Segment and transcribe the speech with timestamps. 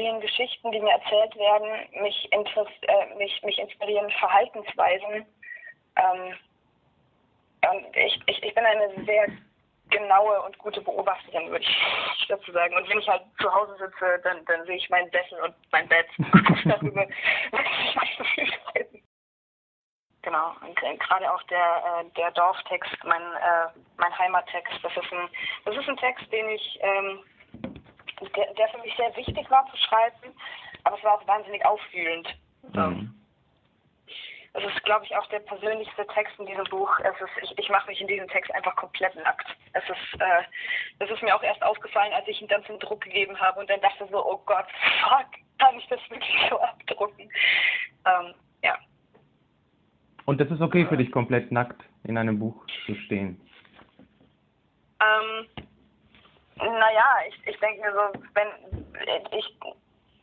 [0.00, 5.26] inspirieren Geschichten, die mir erzählt werden, mich, äh, mich, mich inspirieren Verhaltensweisen.
[5.96, 6.34] Ähm,
[7.70, 9.26] und ich, ich, ich bin eine sehr
[9.90, 12.74] genaue und gute Beobachterin, würde ich dazu sagen.
[12.76, 15.88] Und wenn ich halt zu Hause sitze, dann, dann sehe ich meinen Sessel und mein
[15.88, 16.06] Bett
[16.64, 17.06] darüber,
[17.50, 19.00] was ich meine
[20.22, 25.12] Genau, und äh, gerade auch der, äh, der Dorftext, mein, äh, mein Heimattext, das ist
[25.12, 25.28] ein,
[25.64, 27.20] das ist ein Text, den ich, ähm,
[28.20, 30.34] der, der für mich sehr wichtig war zu schreiben,
[30.84, 32.28] aber es war auch wahnsinnig aufwühlend.
[32.74, 33.14] Mhm.
[34.52, 36.90] Es ist, glaube ich, auch der persönlichste Text in diesem Buch.
[37.00, 39.46] Es ist, ich, ich mache mich in diesem Text einfach komplett nackt.
[39.74, 40.42] Es ist, äh,
[40.98, 43.70] das ist mir auch erst aufgefallen, als ich ihn dann zum Druck gegeben habe und
[43.70, 44.66] dann dachte so, oh Gott,
[45.02, 45.26] fuck,
[45.58, 47.30] kann ich das wirklich so abdrucken?
[48.06, 48.34] Ähm,
[48.64, 48.76] ja.
[50.24, 53.40] Und das ist okay für dich, komplett nackt in einem Buch zu stehen?
[55.00, 55.46] Ähm,
[56.62, 58.48] naja, ich, ich denke mir so, wenn
[59.32, 59.56] ich,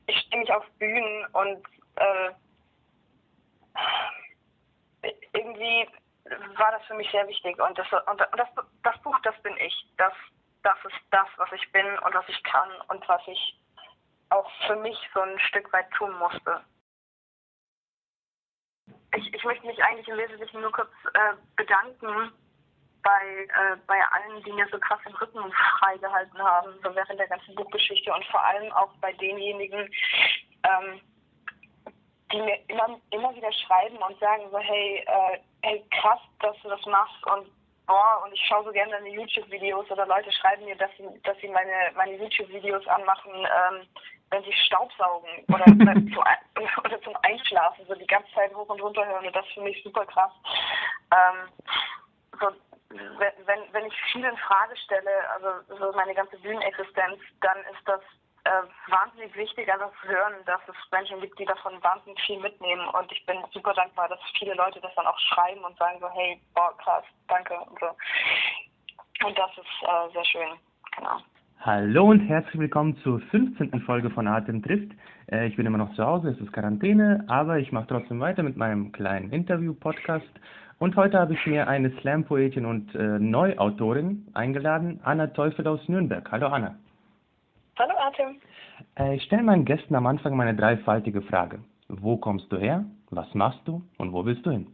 [0.08, 2.32] ich stehe mich auf Bühnen und äh,
[5.34, 5.90] irgendwie
[6.58, 8.48] war das für mich sehr wichtig und das und das,
[8.84, 9.86] das Buch, das bin ich.
[9.98, 10.14] Das,
[10.64, 13.60] das ist das, was ich bin und was ich kann und was ich
[14.30, 16.62] auch für mich so ein Stück weit tun musste.
[19.16, 22.34] Ich, ich möchte mich eigentlich im Wesentlichen nur kurz äh, bedanken
[23.08, 25.40] bei, äh, bei allen, die mir so krass den Rücken
[25.80, 29.90] freigehalten haben, so während der ganzen Buchgeschichte und vor allem auch bei denjenigen,
[30.64, 31.00] ähm,
[32.34, 36.68] die mir immer, immer wieder schreiben und sagen so, hey, äh, hey, krass, dass du
[36.68, 37.50] das machst und
[37.86, 41.38] boah, und ich schaue so gerne deine YouTube-Videos oder Leute schreiben mir, dass sie, dass
[41.38, 43.88] sie meine, meine YouTube-Videos anmachen, ähm,
[44.32, 45.64] wenn sie Staubsaugen oder,
[46.14, 46.20] zu,
[46.84, 49.82] oder zum Einschlafen, so die ganze Zeit hoch und runter hören und das finde ich
[49.82, 50.34] super krass.
[51.14, 51.48] Ähm,
[52.42, 52.52] so,
[52.90, 57.86] wenn, wenn, wenn ich viel in Frage stelle, also so meine ganze Bühnenexistenz, dann ist
[57.86, 58.02] das
[58.46, 62.88] äh, wahnsinnig wichtig, einfach zu hören, dass es Menschen gibt, die davon wahnsinnig viel mitnehmen.
[62.90, 66.10] Und ich bin super dankbar, dass viele Leute das dann auch schreiben und sagen so,
[66.14, 67.88] hey, boah, krass, danke und so.
[69.26, 70.50] Und das ist äh, sehr schön,
[70.96, 71.18] genau.
[71.62, 73.82] Hallo und herzlich willkommen zur 15.
[73.82, 74.92] Folge von Atem trifft.
[75.32, 78.44] Äh, ich bin immer noch zu Hause, es ist Quarantäne, aber ich mache trotzdem weiter
[78.44, 80.30] mit meinem kleinen Interview-Podcast.
[80.80, 86.32] Und heute habe ich mir eine Slam-Poetin und äh, Neuautorin eingeladen, Anna Teufel aus Nürnberg.
[86.32, 86.76] Hallo Anna.
[87.80, 88.40] Hallo Artem.
[88.96, 91.64] Äh, ich stelle meinen Gästen am Anfang meine dreifaltige Frage.
[91.88, 92.86] Wo kommst du her?
[93.10, 93.82] Was machst du?
[93.98, 94.68] Und wo willst du hin?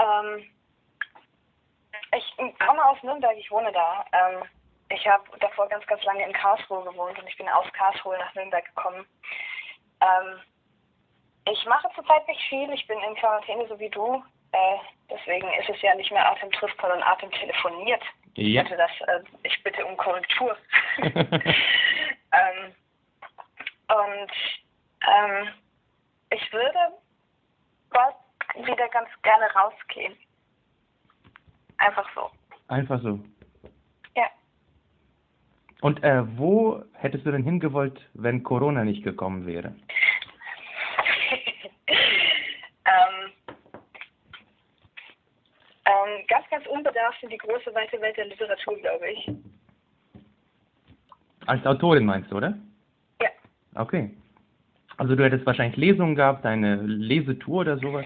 [0.00, 0.42] Ähm,
[2.16, 4.04] ich komme aus Nürnberg, ich wohne da.
[4.12, 4.42] Ähm,
[4.90, 8.34] ich habe davor ganz, ganz lange in Karlsruhe gewohnt und ich bin aus Karlsruhe nach
[8.34, 9.06] Nürnberg gekommen.
[10.00, 10.40] Ähm,
[11.52, 12.70] ich mache zurzeit nicht viel.
[12.72, 14.22] Ich bin in Quarantäne, so wie du.
[14.52, 14.78] Äh,
[15.10, 18.02] deswegen ist es ja nicht mehr Atem trifft, sondern Atem telefoniert.
[18.34, 18.62] Ja.
[18.62, 20.56] Ich, bitte das, äh, ich bitte um Korrektur.
[21.02, 22.74] ähm,
[23.88, 24.32] und
[25.06, 25.48] ähm,
[26.30, 26.78] ich würde
[27.90, 28.14] bald
[28.66, 30.16] wieder ganz gerne rausgehen.
[31.78, 32.30] Einfach so.
[32.68, 33.18] Einfach so.
[34.16, 34.26] Ja.
[35.80, 39.74] Und äh, wo hättest du denn hingewollt, wenn Corona nicht gekommen wäre?
[45.88, 49.30] Ähm, ganz, ganz unbedarft in die große, weite Welt der Literatur, glaube ich.
[51.46, 52.54] Als Autorin meinst du, oder?
[53.22, 53.28] Ja.
[53.74, 54.10] Okay.
[54.98, 58.04] Also du hättest wahrscheinlich Lesungen gehabt, eine Lesetour oder sowas?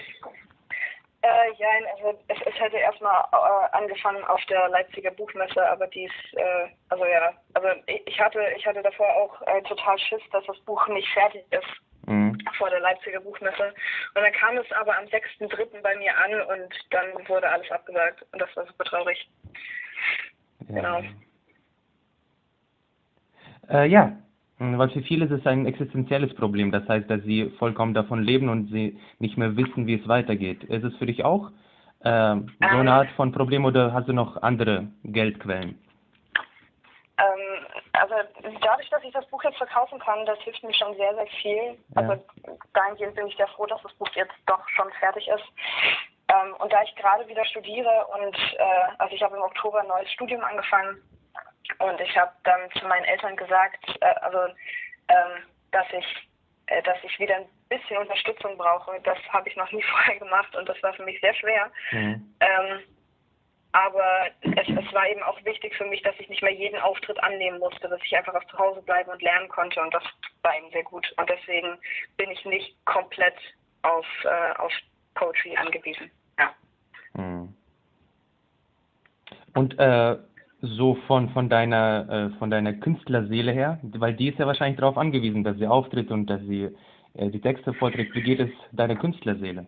[1.23, 6.11] Äh, ja, also es, es hätte erstmal äh, angefangen auf der Leipziger Buchmesse, aber dies,
[6.33, 10.45] äh, also ja, also ich, ich hatte, ich hatte davor auch äh, total Schiss, dass
[10.47, 11.92] das Buch nicht fertig ist.
[12.57, 13.69] Vor der Leipziger Buchmesse.
[14.15, 15.81] Und dann kam es aber am 6.3.
[15.83, 19.29] bei mir an und dann wurde alles abgesagt und das war super traurig.
[20.69, 20.75] Ja.
[20.75, 21.03] Genau.
[23.69, 24.17] Äh, ja,
[24.59, 26.71] weil für viele ist es ein existenzielles Problem.
[26.71, 30.65] Das heißt, dass sie vollkommen davon leben und sie nicht mehr wissen, wie es weitergeht.
[30.65, 31.51] Ist es für dich auch
[32.01, 32.89] äh, so eine ähm.
[32.89, 35.79] Art von Problem oder hast du noch andere Geldquellen?
[37.19, 38.15] Ähm, also
[38.61, 41.79] dadurch, dass ich das Buch jetzt verkaufen kann, das hilft mir schon sehr, sehr viel.
[41.95, 42.03] Ja.
[42.03, 42.25] Also
[42.75, 45.45] dahingehend bin ich sehr froh, dass das Buch jetzt doch schon fertig ist.
[46.29, 49.89] Ähm, und da ich gerade wieder studiere und äh, also ich habe im Oktober ein
[49.89, 51.03] neues Studium angefangen
[51.79, 54.39] und ich habe dann zu meinen Eltern gesagt, äh, also
[55.09, 55.43] ähm,
[55.73, 56.29] dass ich
[56.67, 58.99] äh, dass ich wieder ein bisschen Unterstützung brauche.
[59.03, 61.71] Das habe ich noch nie vorher gemacht und das war für mich sehr schwer.
[61.91, 62.35] Mhm.
[62.41, 62.81] Ähm,
[63.73, 67.23] aber es, es, war eben auch wichtig für mich, dass ich nicht mehr jeden Auftritt
[67.23, 70.05] annehmen musste, dass ich einfach zu Hause bleiben und lernen konnte und das
[70.43, 71.13] war eben sehr gut.
[71.17, 71.79] Und deswegen
[72.19, 73.37] bin ich nicht komplett
[73.83, 74.73] auf, äh, auf
[75.15, 76.11] Poetry angewiesen.
[76.39, 76.51] Ja.
[77.15, 77.55] Hm.
[79.55, 80.17] Und äh,
[80.63, 83.81] so von, von deiner äh, von deiner Künstlerseele her?
[83.83, 86.71] Weil die ist ja wahrscheinlich darauf angewiesen, dass sie auftritt und dass sie
[87.15, 88.15] äh, die Texte vorträgt.
[88.15, 89.67] Wie geht es deiner Künstlerseele?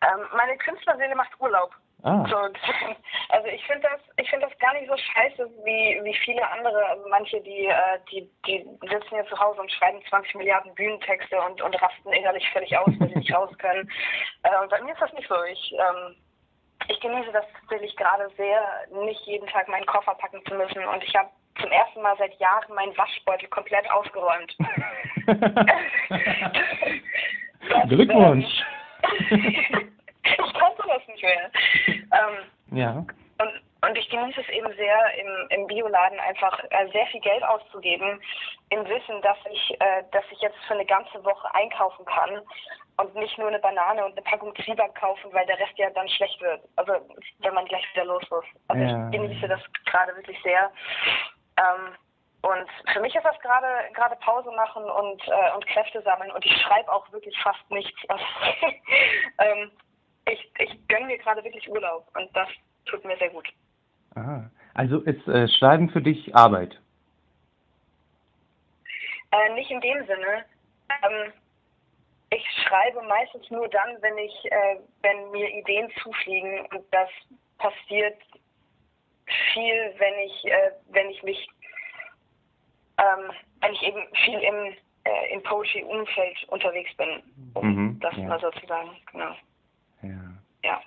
[0.00, 1.74] Ähm, meine Künstlerseele macht Urlaub.
[2.04, 2.24] Ah.
[2.28, 2.36] So,
[3.30, 6.86] also ich finde das, ich finde das gar nicht so scheiße wie, wie viele andere,
[6.86, 11.40] also manche, die, äh, die, die sitzen hier zu Hause und schreiben 20 Milliarden Bühnentexte
[11.40, 13.90] und, und rasten innerlich völlig aus, weil sie nicht raus können.
[14.44, 15.34] Äh, und bei mir ist das nicht so.
[15.44, 16.14] Ich, ähm,
[16.88, 18.62] ich genieße das tatsächlich gerade sehr,
[19.02, 20.84] nicht jeden Tag meinen Koffer packen zu müssen.
[20.84, 21.28] Und ich habe
[21.60, 24.56] zum ersten Mal seit Jahren meinen Waschbeutel komplett ausgeräumt.
[27.88, 28.62] Glückwunsch!
[30.32, 31.50] Ich konnte das nicht mehr.
[31.86, 32.90] Ähm, ja.
[33.38, 37.42] und, und ich genieße es eben sehr, im, im Bioladen einfach äh, sehr viel Geld
[37.44, 38.20] auszugeben,
[38.70, 42.42] im Wissen, dass ich, äh, dass ich jetzt für eine ganze Woche einkaufen kann
[42.98, 46.08] und nicht nur eine Banane und eine Packung Zwieback kaufen, weil der Rest ja dann
[46.08, 46.60] schlecht wird.
[46.76, 46.94] Also
[47.38, 48.44] wenn man gleich wieder los muss.
[48.68, 49.06] Also Ja.
[49.08, 50.70] ich genieße das gerade wirklich sehr.
[51.58, 51.94] Ähm,
[52.42, 56.44] und für mich ist das gerade gerade Pause machen und äh, und Kräfte sammeln und
[56.46, 58.00] ich schreibe auch wirklich fast nichts.
[59.40, 59.70] Ähm,
[60.30, 62.48] ich ich gönne mir gerade wirklich Urlaub und das
[62.86, 63.48] tut mir sehr gut.
[64.14, 64.50] Aha.
[64.74, 66.80] Also ist äh, Schreiben für dich Arbeit?
[69.30, 70.44] Äh, nicht in dem Sinne.
[71.02, 71.32] Ähm,
[72.30, 77.08] ich schreibe meistens nur dann, wenn ich, äh, wenn mir Ideen zufliegen und das
[77.58, 78.16] passiert
[79.52, 81.48] viel, wenn ich, äh, wenn ich mich,
[82.98, 83.30] ähm,
[83.60, 87.22] wenn ich eben viel im, äh, im Poetry-Umfeld unterwegs bin,
[87.54, 88.28] um Mhm, das ja.
[88.28, 88.90] mal so zu sagen.
[89.12, 89.34] Genau.
[90.68, 90.80] Ja.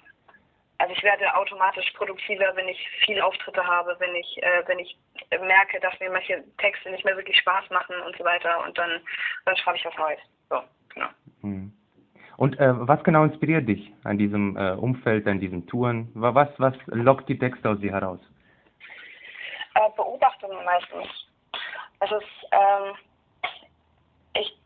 [0.78, 4.98] Also ich werde automatisch produktiver, wenn ich viel Auftritte habe, wenn ich, äh, wenn ich
[5.30, 9.00] merke, dass mir manche Texte nicht mehr wirklich Spaß machen und so weiter und dann,
[9.46, 10.20] dann schreibe ich was Neues.
[10.50, 10.64] So,
[10.94, 11.08] genau.
[11.42, 11.72] Hm.
[12.38, 16.10] Und äh, was genau inspiriert dich an diesem äh, Umfeld, an diesen Touren?
[16.16, 18.20] Wa- Was, was lockt die Texte aus dir heraus?
[19.76, 21.28] Äh, Beobachtungen meistens.
[22.00, 22.96] Es ist, ähm,
[24.34, 24.58] ich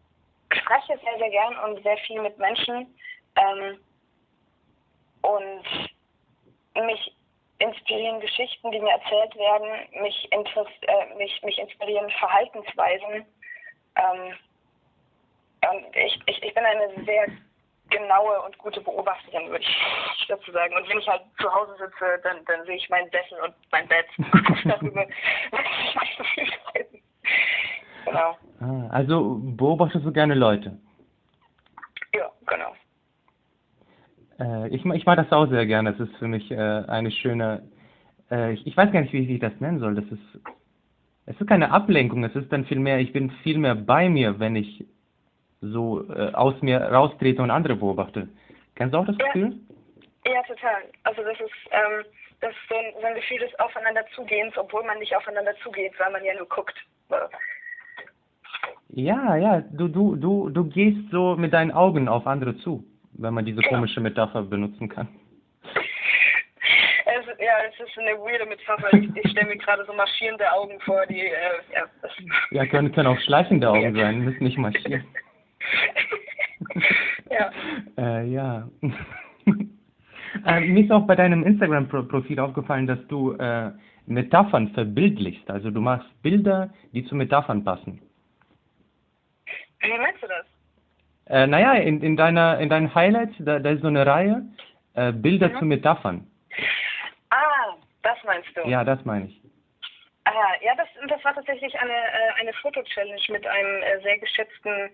[0.53, 2.95] spreche sehr, sehr gern und sehr viel mit Menschen
[3.35, 3.77] ähm,
[5.25, 7.16] und mich
[7.60, 13.25] inspirieren Geschichten, die mir erzählt werden, mich, äh, mich, mich inspirieren Verhaltensweisen.
[13.95, 14.33] Ähm,
[15.72, 17.27] und ich, ich, ich bin eine sehr
[17.89, 20.75] genaue und gute Beobachterin, würde ich dazu sagen.
[20.75, 23.88] Und wenn ich halt zu Hause sitze, dann, dann sehe ich meinen Sessel und mein
[23.88, 24.07] Bett.
[24.66, 25.06] Darüber
[26.36, 27.01] ich.
[28.06, 28.38] Genau.
[28.60, 30.77] Ah, also beobachtest du gerne Leute?
[32.13, 32.74] Ja, genau.
[34.40, 35.94] Äh, ich, ich mag das auch sehr gerne.
[35.94, 37.64] Das ist für mich äh, eine schöne,
[38.32, 39.96] äh, ich, ich weiß gar nicht, wie ich das nennen soll.
[39.96, 40.42] Das ist,
[41.26, 42.24] es ist keine Ablenkung.
[42.24, 44.86] Es ist dann viel mehr, ich bin viel mehr bei mir, wenn ich
[45.62, 48.28] so äh, aus mir raustrete und andere beobachte.
[48.76, 49.26] Kennst du auch das Ja.
[49.28, 49.56] Gefühl?
[50.26, 50.82] Ja, total.
[51.04, 52.04] Also das ist, ähm,
[52.42, 55.94] das ist so, ein, so ein Gefühl des Aufeinander zugehens, obwohl man nicht aufeinander zugeht,
[56.00, 56.76] weil man ja nur guckt.
[58.90, 62.84] Ja, ja, du, du, du, du gehst so mit deinen Augen auf andere zu,
[63.17, 65.07] wenn man diese komische Metapher benutzen kann.
[67.06, 68.91] Es, ja, es ist eine weirde Metapher.
[68.94, 71.31] Ich, ich stelle mir gerade so marschierende Augen vor, die, äh,
[71.73, 71.85] ja,
[72.51, 75.06] Ja, können, können auch schleichende Augen sein, müssen nicht marschieren.
[77.29, 77.51] ja.
[77.97, 78.67] Äh, ja.
[80.45, 83.72] äh, mir ist auch bei deinem Instagram-Profil aufgefallen, dass du äh,
[84.07, 85.50] Metaphern verbildlichst.
[85.50, 88.01] Also du machst Bilder, die zu Metaphern passen.
[89.81, 90.45] Wie meinst du das?
[91.27, 94.44] Äh, naja, in, in, deiner, in deinen Highlights, da, da ist so eine Reihe,
[94.94, 95.58] äh, Bilder Mhm.
[95.60, 96.27] zu Metaphern.
[97.32, 98.62] Ah, das meinst du?
[98.67, 99.41] Ja, das meine ich.
[100.25, 104.89] Ah, ja, das, das war tatsächlich eine, äh, eine Foto-Challenge mit einem äh, sehr geschätzten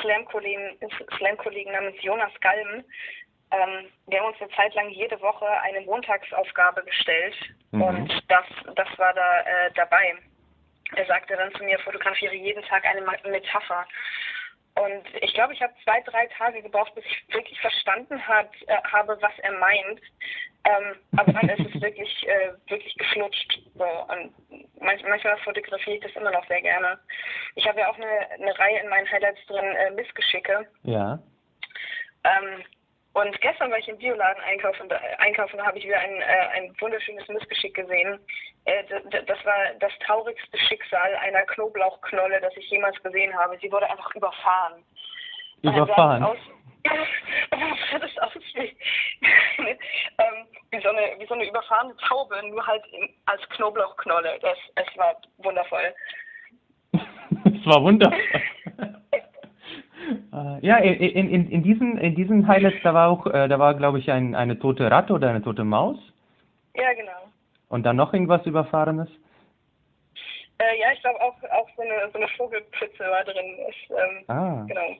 [0.00, 0.72] Slam-Kollegen
[1.18, 1.36] Slam
[1.72, 2.84] namens Jonas Galm.
[3.52, 7.34] Ähm, wir haben uns eine Zeit lang jede Woche eine Montagsaufgabe gestellt
[7.72, 7.82] Mhm.
[7.82, 10.14] und das, das war da äh, dabei.
[10.94, 13.86] Er sagte dann zu mir, fotografiere jeden Tag eine Metapher.
[14.74, 18.76] Und ich glaube, ich habe zwei, drei Tage gebraucht, bis ich wirklich verstanden hat, äh,
[18.90, 20.00] habe, was er meint.
[20.64, 23.60] Ähm, aber dann ist es wirklich, äh, wirklich geflutscht.
[23.74, 23.84] So.
[23.84, 24.32] Und
[24.80, 26.98] manch, manchmal fotografiere ich das immer noch sehr gerne.
[27.56, 30.66] Ich habe ja auch eine, eine Reihe in meinen Highlights drin, äh, Missgeschicke.
[30.84, 31.18] Ja.
[32.24, 32.64] Ähm,
[33.14, 36.48] und gestern war ich im Bioladen einkaufen, da, einkaufen, da habe ich wieder ein, äh,
[36.54, 38.18] ein wunderschönes Missgeschick gesehen.
[38.64, 43.58] Äh, das war das traurigste Schicksal einer Knoblauchknolle, das ich jemals gesehen habe.
[43.60, 44.82] Sie wurde einfach überfahren.
[45.62, 46.22] Sah Überfahren.
[46.22, 46.38] Aus,
[46.86, 48.76] ja, das aus wie,
[49.58, 54.38] ähm, wie, so eine, wie so eine überfahrene Taube, nur halt in, als Knoblauchknolle.
[54.40, 55.94] Das, es war wundervoll.
[57.44, 58.18] Es war wunderbar.
[60.32, 63.74] Äh, ja, in, in, in, diesen, in diesen Highlights, da war auch, äh, da war,
[63.74, 65.98] glaube ich, ein, eine tote Ratte oder eine tote Maus.
[66.74, 67.12] Ja, genau.
[67.68, 69.08] Und dann noch irgendwas Überfahrenes?
[70.58, 73.44] Äh, ja, ich glaube auch, auch so eine, so eine Vogelpfütze war drin.
[73.70, 74.64] Ich, ähm, Ah.
[74.66, 74.96] Genau.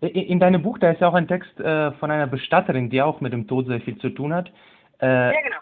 [0.00, 3.20] In deinem Buch, da ist ja auch ein Text äh, von einer Bestatterin, die auch
[3.20, 4.52] mit dem Tod sehr viel zu tun hat.
[5.00, 5.56] Äh, Ja, genau.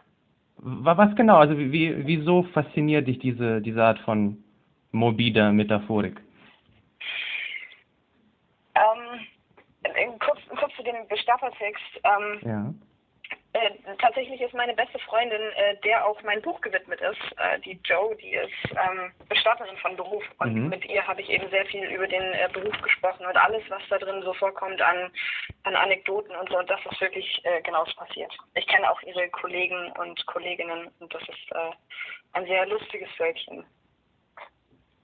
[0.57, 4.43] wa- was genau, also wie- wieso fasziniert dich diese, diese Art von
[4.91, 6.21] morbider Metaphorik?
[8.75, 9.21] Ähm,
[9.85, 12.01] äh, kurz, kurz zu dem Bestattertext.
[12.05, 12.75] Ähm, Ja.
[13.55, 17.79] Äh, tatsächlich ist meine beste Freundin, äh, der auch mein Buch gewidmet ist, äh, die
[17.85, 20.69] Joe, die ist ähm, Bestatterin von Beruf und Mhm.
[20.71, 23.83] mit ihr habe ich eben sehr viel über den äh, Beruf gesprochen und alles, was
[23.91, 25.11] da drin so vorkommt an,
[25.65, 28.35] an Anekdoten und so und das ist wirklich äh, genau so passiert.
[28.55, 31.71] Ich kenne auch ihre Kollegen und Kolleginnen und das ist äh,
[32.33, 33.65] ein sehr lustiges Wölkchen.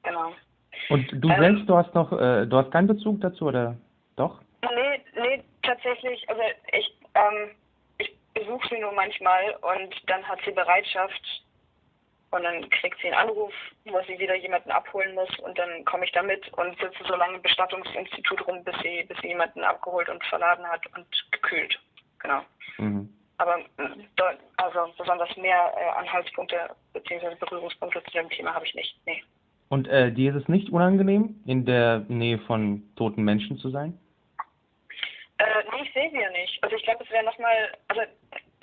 [0.04, 0.32] Genau.
[0.88, 1.40] Und du Ähm.
[1.42, 3.76] selbst, du hast noch, äh, du hast keinen Bezug dazu, oder
[4.16, 4.40] doch?
[4.62, 7.50] Nee, nee, tatsächlich, also ich, ähm,
[7.98, 11.44] ich besuche sie nur manchmal und dann hat sie Bereitschaft
[12.30, 13.52] und dann kriegt sie einen Anruf,
[13.84, 17.14] wo sie wieder jemanden abholen muss und dann komme ich da mit und sitze so
[17.14, 21.78] lange im Bestattungsinstitut rum, bis sie, bis sie jemanden abgeholt und verladen hat und gekühlt.
[22.18, 22.40] Genau.
[22.78, 23.08] Mhm.
[23.38, 24.02] Aber mm,
[24.56, 26.56] also besonders mehr äh, Anhaltspunkte
[26.92, 27.36] bzw.
[27.38, 28.98] Berührungspunkte zu dem Thema habe ich nicht.
[29.06, 29.22] Nee.
[29.68, 33.98] Und äh, dir ist es nicht unangenehm, in der Nähe von toten Menschen zu sein?
[35.98, 36.62] Sehe ja nicht.
[36.62, 38.02] Also ich glaube, es wäre nochmal, also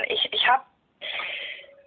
[0.08, 0.64] ich, ich habe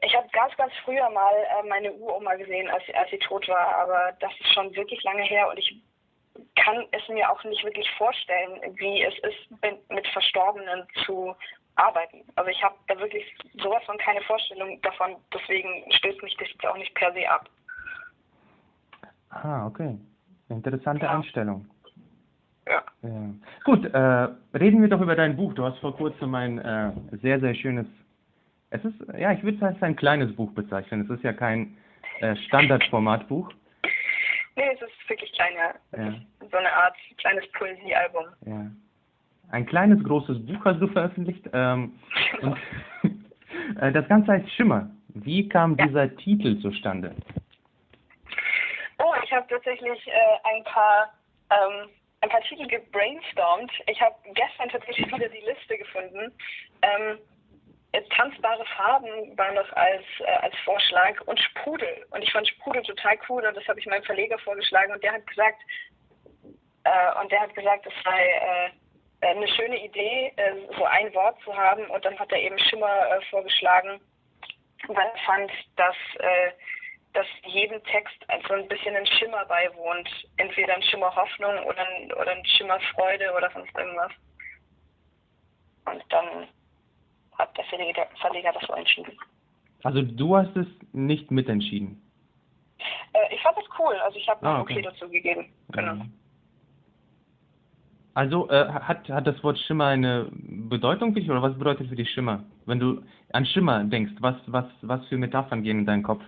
[0.02, 3.48] ich hab ganz, ganz früher mal äh, meine Uroma gesehen, als, sie- als sie tot
[3.48, 5.82] war, aber das ist schon wirklich lange her und ich
[6.54, 11.34] kann es mir auch nicht wirklich vorstellen, wie es ist, mit- mit Verstorbenen zu
[11.76, 12.24] arbeiten.
[12.36, 13.24] Also ich habe da wirklich
[13.54, 17.48] sowas von keine Vorstellung davon, deswegen stößt mich das jetzt auch nicht per se ab.
[19.30, 19.96] Ah, okay.
[20.50, 21.16] Interessante Ja.
[21.16, 21.68] Einstellung.
[22.68, 22.82] Ja.
[23.02, 23.30] Ja.
[23.64, 25.54] Gut, äh, reden wir doch über dein Buch.
[25.54, 26.90] Du hast vor kurzem ein äh,
[27.22, 27.86] sehr, sehr schönes,
[28.70, 31.02] es ist, ja, ich würde es als ein kleines Buch bezeichnen.
[31.02, 31.76] Es ist ja kein
[32.20, 33.50] äh, Standardformatbuch.
[34.56, 36.08] Nee, es ist wirklich kleine, es Ja.
[36.08, 38.24] ist so eine Art kleines Poesiealbum.
[38.44, 38.66] Ja.
[39.50, 41.48] Ein kleines, großes Buch hast du veröffentlicht.
[41.52, 41.94] Ähm,
[42.42, 42.58] und
[43.80, 44.90] äh, das Ganze heißt Schimmer.
[45.14, 45.86] Wie kam Ja.
[45.86, 47.14] dieser Titel zustande?
[48.98, 51.12] Oh, ich habe tatsächlich äh, ein paar
[51.50, 51.88] ähm,
[52.20, 53.70] ein paar Titel gebrainstormt.
[53.86, 56.32] Ich habe gestern tatsächlich wieder die Liste gefunden.
[56.82, 57.18] Ähm,
[57.92, 62.06] äh, tanzbare Farben war noch als äh, als Vorschlag und Sprudel.
[62.10, 65.12] Und ich fand Sprudel total cool und das habe ich meinem Verleger vorgeschlagen und der
[65.12, 65.60] hat gesagt
[66.84, 68.70] äh, und der hat gesagt, es sei
[69.20, 72.58] äh, eine schöne Idee, äh, so ein Wort zu haben und dann hat er eben
[72.58, 74.00] Schimmer äh, vorgeschlagen,
[74.88, 76.52] weil er fand, dass äh,
[77.14, 80.08] dass jedem Text so ein bisschen ein Schimmer beiwohnt.
[80.36, 84.12] Entweder ein Schimmer Hoffnung oder ein, oder ein Schimmer Freude oder sonst irgendwas.
[85.86, 86.46] Und dann
[87.38, 89.16] hat der Verleger, Verleger das so entschieden.
[89.84, 92.02] Also du hast es nicht mitentschieden.
[93.12, 94.74] Äh, ich fand das cool, also ich habe Ah, ein okay.
[94.74, 95.52] okay dazu gegeben.
[95.70, 95.94] Genau.
[95.94, 96.12] Mhm.
[98.14, 101.94] Also äh, hat, hat das Wort Schimmer eine Bedeutung für dich oder was bedeutet für
[101.94, 102.42] dich Schimmer?
[102.66, 106.22] Wenn du an Schimmer denkst, was, was, was für Metaphern gehen in deinen Kopf?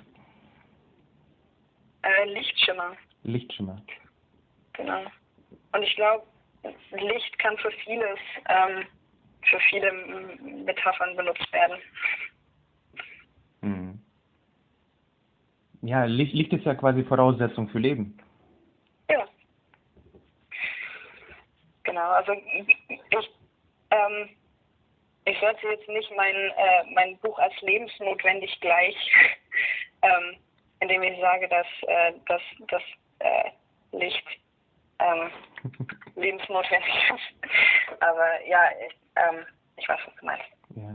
[2.03, 3.83] Äh, Lichtschimmer, Lichtschimmer.
[4.73, 5.05] genau.
[5.73, 6.27] Und ich glaube,
[6.93, 8.87] Licht kann für vieles, ähm,
[9.43, 9.93] für viele
[10.65, 11.79] Metaphern benutzt werden.
[13.61, 14.01] Mhm.
[15.83, 18.19] Ja, Licht, Licht ist ja quasi Voraussetzung für Leben.
[19.11, 19.27] Ja.
[21.85, 23.31] Genau, also ich,
[23.91, 24.29] ähm,
[25.25, 28.97] ich sollte jetzt nicht mein, äh, mein Buch als lebensnotwendig gleich,
[30.03, 30.37] ähm,
[30.81, 32.83] indem ich sage, dass äh, dass das
[33.21, 33.51] äh,
[33.97, 34.25] Licht
[34.99, 35.31] ähm,
[36.17, 37.51] lebensnotwendig ist.
[38.01, 39.45] Aber ja, ich, ähm,
[39.77, 40.45] ich weiß, was du meinst.
[40.77, 40.95] Ja.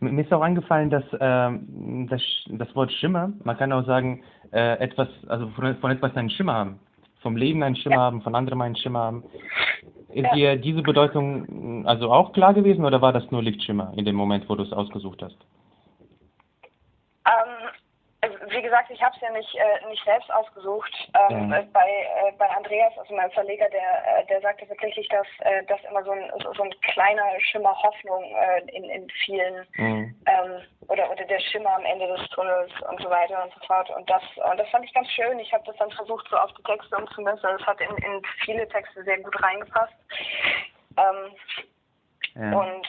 [0.00, 4.78] Mir ist auch eingefallen, dass ähm, das, das Wort Schimmer, man kann auch sagen, äh,
[4.78, 6.80] etwas, also von, von etwas einen Schimmer haben.
[7.22, 8.02] Vom Leben einen Schimmer Ja.
[8.02, 9.24] haben, von anderem einen Schimmer haben.
[10.10, 10.34] Ist Ja.
[10.34, 14.48] dir diese Bedeutung also auch klar gewesen oder war das nur Lichtschimmer in dem Moment,
[14.48, 15.36] wo du es ausgesucht hast?
[18.48, 20.92] Wie gesagt, ich habe es ja nicht, äh, nicht selbst ausgesucht.
[21.30, 21.58] Ähm, Ja.
[21.58, 25.64] äh, bei, äh, bei Andreas, also meinem Verleger, der, äh, der sagte tatsächlich, dass, äh,
[25.64, 30.14] dass immer so ein, so, ein kleiner Schimmer Hoffnung äh, in, in vielen Mhm.
[30.26, 33.90] ähm, oder, oder der Schimmer am Ende des Tunnels und so weiter und so fort.
[33.90, 35.38] Und das, und das fand ich ganz schön.
[35.38, 37.50] Ich habe das dann versucht, so auf die Texte umzumünzen.
[37.58, 39.94] Es hat in, in viele Texte sehr gut reingepasst.
[40.98, 41.34] Ähm,
[42.34, 42.52] Ja.
[42.58, 42.86] Und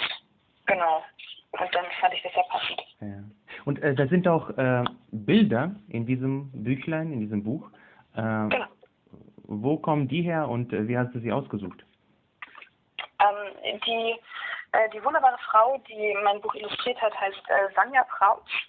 [0.66, 1.02] genau.
[1.60, 2.82] Und dann fand ich das sehr passend.
[3.02, 3.24] Ja.
[3.66, 7.70] Und äh, da sind auch äh, Bilder in diesem Büchlein, in diesem Buch.
[8.16, 8.68] Äh, Genau.
[9.48, 11.86] Wo kommen die her und äh, wie hast du sie ausgesucht?
[13.20, 14.16] Ähm, die,
[14.74, 18.68] äh, die wunderbare Frau, die mein Buch illustriert hat, heißt äh, Sanja Prautsch.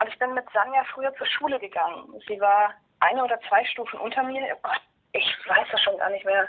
[0.00, 2.12] Und ich bin mit Sanja früher zur Schule gegangen.
[2.28, 4.42] Sie war eine oder zwei Stufen unter mir.
[4.54, 4.80] Oh Gott,
[5.12, 6.48] ich weiß das schon gar nicht mehr.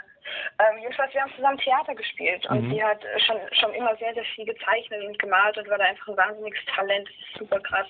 [0.58, 2.70] Ähm, jedenfalls, wir haben zusammen Theater gespielt und mhm.
[2.72, 6.08] sie hat schon, schon immer sehr, sehr viel gezeichnet und gemalt und war da einfach
[6.08, 7.08] ein wahnsinniges Talent.
[7.08, 7.86] Das ist super krass.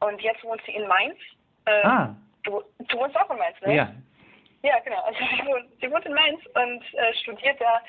[0.00, 1.18] Und jetzt wohnt sie in Mainz.
[1.66, 2.16] Ähm, ah.
[2.42, 3.76] Du, du wohnst auch in Mainz, ne?
[3.76, 3.92] Ja.
[4.62, 5.00] Ja, genau.
[5.02, 7.82] Also sie wohnt, sie wohnt in Mainz und äh, studiert da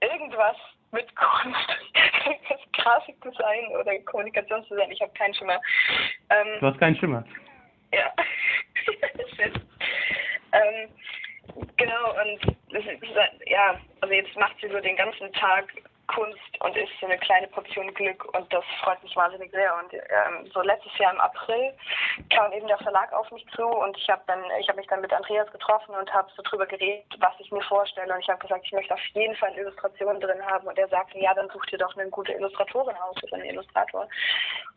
[0.00, 0.56] irgendwas
[0.92, 1.68] mit Kunst,
[2.72, 4.90] Grafikdesign oder Kommunikationsdesign.
[4.90, 5.60] Ich habe keinen Schimmer.
[6.30, 7.24] Ähm, du hast keinen Schimmer.
[7.92, 8.12] Ja.
[10.52, 10.88] ähm,
[11.76, 12.56] genau, und
[13.46, 15.72] ja, also jetzt macht sie so den ganzen Tag
[16.08, 19.74] Kunst und ist so eine kleine Portion Glück und das freut mich wahnsinnig sehr.
[19.76, 21.72] Und ähm, so letztes Jahr im April
[22.30, 25.00] kam eben der Verlag auf mich zu und ich habe dann, ich habe mich dann
[25.00, 28.40] mit Andreas getroffen und habe so drüber geredet, was ich mir vorstelle und ich habe
[28.40, 31.64] gesagt, ich möchte auf jeden Fall Illustrationen drin haben und er sagte, ja, dann such
[31.66, 34.08] dir doch eine gute Illustratorin aus oder einen Illustrator.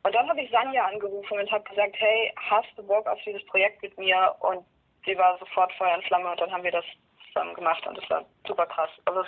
[0.03, 3.46] Und dann habe ich Sanja angerufen und habe gesagt, hey, hast du Bock auf dieses
[3.48, 4.36] Projekt mit mir?
[4.39, 4.65] Und
[5.05, 6.85] sie war sofort Feuer und Flamme und dann haben wir das
[7.27, 8.89] zusammen gemacht und das war super krass.
[9.05, 9.27] Also es,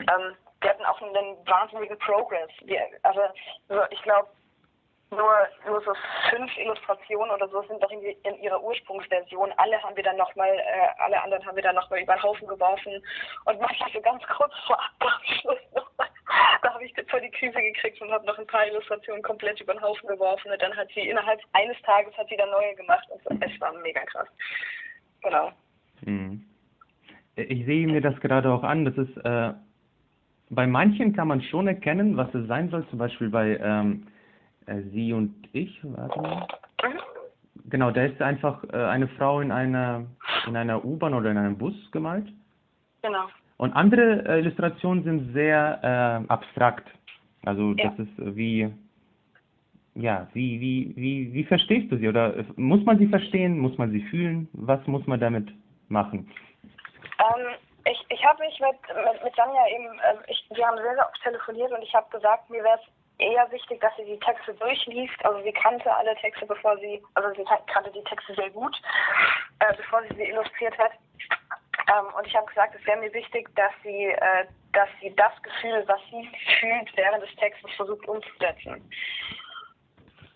[0.00, 2.50] ähm, wir hatten auch einen wahnsinnigen Progress.
[2.62, 3.20] Wir, also
[3.90, 4.28] ich glaube,
[5.10, 5.32] nur,
[5.66, 5.92] nur so
[6.30, 9.52] fünf Illustrationen oder so sind doch in, in ihrer Ursprungsversion.
[9.56, 12.48] Alle haben wir dann nochmal, äh, alle anderen haben wir dann nochmal über den Haufen
[12.48, 13.02] geworfen
[13.44, 16.08] und manchmal so ganz kurz vor Abschluss nochmal.
[16.62, 19.74] Da habe ich voll die Krise gekriegt und habe noch ein paar Illustrationen komplett über
[19.74, 23.06] den Haufen geworfen und dann hat sie innerhalb eines Tages hat sie dann neue gemacht
[23.10, 23.46] und so.
[23.46, 24.26] es war mega krass.
[25.26, 25.50] Genau.
[26.04, 26.42] Mhm.
[27.34, 28.84] Ich sehe mir das gerade auch an.
[28.84, 29.52] Das ist äh,
[30.50, 32.86] bei manchen kann man schon erkennen, was es sein soll.
[32.88, 34.06] Zum Beispiel bei ähm,
[34.66, 35.78] äh, Sie und ich.
[35.82, 36.46] Warte mal.
[37.68, 40.06] Genau, da ist einfach äh, eine Frau in einer
[40.46, 42.32] in einer U-Bahn oder in einem Bus gemalt.
[43.02, 43.26] Genau.
[43.56, 46.86] Und andere äh, Illustrationen sind sehr äh, abstrakt.
[47.44, 47.90] Also ja.
[47.90, 48.72] das ist äh, wie
[49.96, 52.08] ja, wie, wie, wie, wie verstehst du sie?
[52.08, 53.58] Oder muss man sie verstehen?
[53.58, 54.48] Muss man sie fühlen?
[54.52, 55.48] Was muss man damit
[55.88, 56.30] machen?
[57.18, 57.46] Ähm,
[57.84, 61.08] ich ich habe mich mit, mit, mit Sanja eben, äh, ich, wir haben sehr, sehr
[61.08, 62.86] oft telefoniert und ich habe gesagt, mir wäre es
[63.18, 65.24] eher wichtig, dass sie die Texte durchliest.
[65.24, 68.76] Also sie kannte alle Texte, bevor sie, also sie kannte die Texte sehr gut,
[69.60, 70.92] äh, bevor sie sie illustriert hat.
[71.88, 75.32] Ähm, und ich habe gesagt, es wäre mir wichtig, dass sie, äh, dass sie das
[75.42, 76.28] Gefühl, was sie
[76.60, 78.82] fühlt, während des Textes versucht umzusetzen.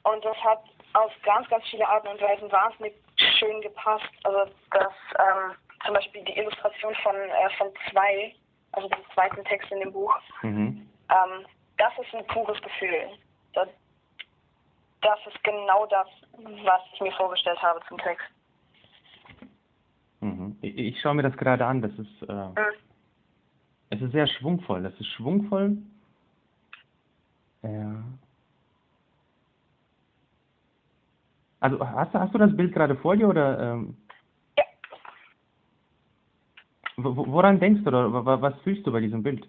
[0.02, 0.62] Und das hat
[0.94, 2.94] auf ganz, ganz viele Arten und Weisen wahnsinnig
[3.38, 4.10] schön gepasst.
[4.24, 8.34] Also das ähm, zum Beispiel die Illustration von, äh, von zwei,
[8.72, 10.88] also dem zweiten Text in dem Buch, mhm.
[11.08, 13.08] ähm, das ist ein pures Gefühl.
[13.54, 13.68] Das,
[15.02, 16.06] das ist genau das,
[16.64, 18.26] was ich mir vorgestellt habe zum Text.
[20.20, 20.56] Mhm.
[20.60, 21.80] Ich, ich schaue mir das gerade an.
[21.80, 22.56] Das ist, äh, mhm.
[23.90, 24.82] es ist sehr schwungvoll.
[24.82, 25.78] Das ist schwungvoll.
[27.62, 28.02] Ja.
[31.60, 33.58] Also hast, hast du das Bild gerade vor dir oder?
[33.60, 33.96] Ähm,
[34.56, 34.64] ja.
[36.96, 39.46] Woran denkst du oder was fühlst du bei diesem Bild?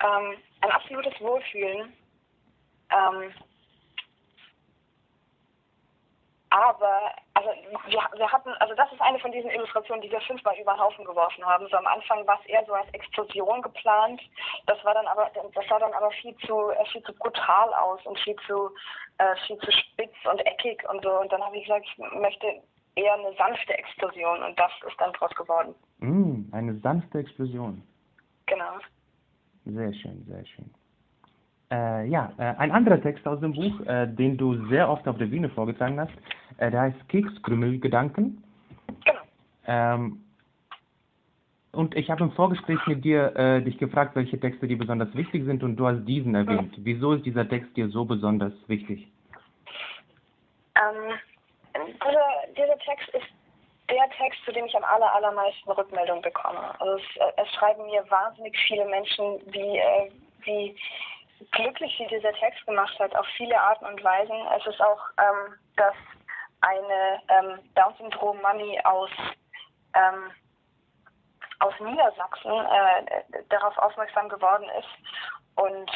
[0.00, 1.92] Ähm, ein absolutes Wohlfühlen.
[2.90, 3.30] Ähm,
[6.50, 7.50] aber, also
[7.90, 10.80] wir, wir hatten, also das ist eine von diesen Illustrationen, die wir fünfmal über den
[10.80, 11.66] Haufen geworfen haben.
[11.68, 14.20] So am Anfang war es eher so als Explosion geplant.
[14.66, 18.00] Das war dann aber, das sah dann aber viel zu, äh, viel zu brutal aus
[18.06, 18.70] und viel zu,
[19.18, 21.20] äh, viel zu spitz und eckig und so.
[21.20, 22.46] Und dann habe ich gesagt, ich möchte
[22.94, 25.74] eher eine sanfte Explosion und das ist dann draus geworden.
[25.98, 27.82] Mm, eine sanfte Explosion.
[28.46, 28.78] Genau.
[29.64, 30.72] Sehr schön, sehr schön.
[31.72, 35.18] Äh, ja, äh, ein anderer Text aus dem Buch, äh, den du sehr oft auf
[35.18, 36.12] der Bühne vorgetragen hast,
[36.58, 38.42] äh, der heißt Kekskrümelgedanken.
[39.04, 39.20] Genau.
[39.66, 40.20] Ähm,
[41.72, 45.44] und ich habe im Vorgespräch mit dir äh, dich gefragt, welche Texte dir besonders wichtig
[45.44, 46.78] sind und du hast diesen erwähnt.
[46.78, 46.84] Mhm.
[46.84, 49.08] Wieso ist dieser Text dir so besonders wichtig?
[50.76, 51.14] Ähm,
[51.74, 53.26] dieser, dieser Text ist
[53.90, 56.80] der Text, zu dem ich am aller, allermeisten Rückmeldung bekomme.
[56.80, 60.10] Also es, äh, es schreiben mir wahnsinnig viele Menschen, wie, äh,
[60.44, 60.76] wie
[61.52, 64.36] glücklich sie dieser Text gemacht hat, auf viele Arten und Weisen.
[64.58, 65.94] Es ist auch, ähm, dass
[66.64, 69.10] eine ähm, Down-Syndrom-Mami aus,
[69.94, 70.30] ähm,
[71.60, 74.88] aus Niedersachsen äh, darauf aufmerksam geworden ist
[75.56, 75.90] und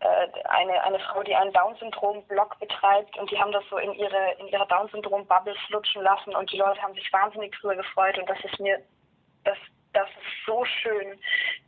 [0.00, 4.32] äh, eine, eine Frau, die einen Down-Syndrom-Blog betreibt und die haben das so in ihre
[4.38, 8.38] in ihrer Down-Syndrom-Bubble flutschen lassen und die Leute haben sich wahnsinnig drüber gefreut und das
[8.44, 8.80] ist mir
[9.44, 9.58] das
[9.94, 11.18] das ist so schön,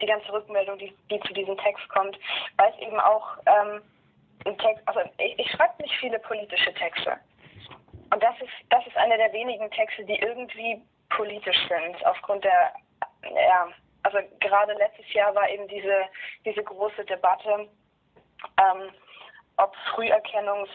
[0.00, 2.18] die ganze Rückmeldung, die, die zu diesem Text kommt,
[2.58, 3.82] weil es eben auch ähm,
[4.44, 7.18] Text, also ich, ich schreibe nicht viele politische Texte.
[8.12, 12.72] Und das ist, das ist einer der wenigen Texte, die irgendwie politisch sind, aufgrund der,
[13.22, 13.68] ja,
[14.02, 16.04] also gerade letztes Jahr war eben diese,
[16.44, 17.68] diese große Debatte,
[18.58, 18.90] ähm,
[19.56, 20.70] ob Früherkennungs,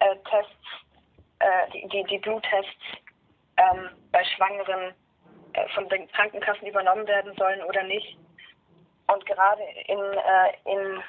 [0.00, 0.16] äh,
[1.72, 2.84] die, die Bluttests
[3.56, 4.94] ähm, bei Schwangeren
[5.52, 8.16] äh, von den Krankenkassen übernommen werden sollen oder nicht.
[9.08, 11.02] Und gerade in, äh, in,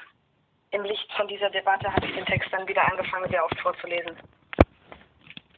[0.70, 4.16] im Licht von dieser Debatte habe ich den Text dann wieder angefangen, sehr oft vorzulesen.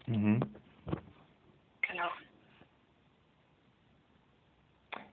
[0.07, 0.41] Mhm.
[1.81, 2.09] Genau.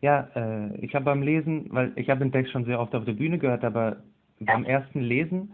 [0.02, 3.06] Ja, äh, ich habe beim Lesen, weil ich habe den Text schon sehr oft auf
[3.06, 3.98] der Bühne gehört, aber
[4.40, 5.54] beim ersten Lesen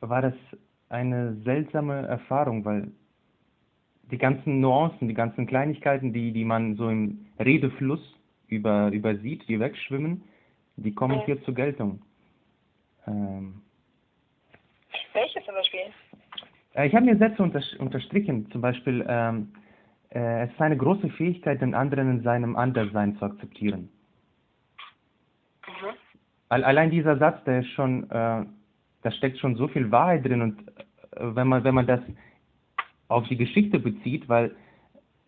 [0.00, 0.34] war das
[0.88, 2.90] eine seltsame Erfahrung, weil
[4.10, 8.00] die ganzen Nuancen, die ganzen Kleinigkeiten, die, die man so im Redefluss
[8.48, 10.22] über, übersieht, die wegschwimmen,
[10.76, 11.24] die kommen Ja.
[11.26, 12.02] hier zur Geltung.
[13.06, 13.62] Ähm,
[15.12, 15.80] Welche zum Beispiel?
[16.74, 19.48] Äh, ich habe mir Sätze unterstrichen, zum Beispiel, ähm,
[20.10, 23.88] äh, es ist eine große Fähigkeit, den anderen in seinem Anderssein zu akzeptieren.
[25.66, 25.94] Mhm.
[26.50, 28.44] Al- Allein dieser Satz, der ist schon, äh,
[29.02, 32.00] da steckt schon so viel Wahrheit drin und äh, wenn man wenn man das
[33.08, 34.54] auf die Geschichte bezieht, weil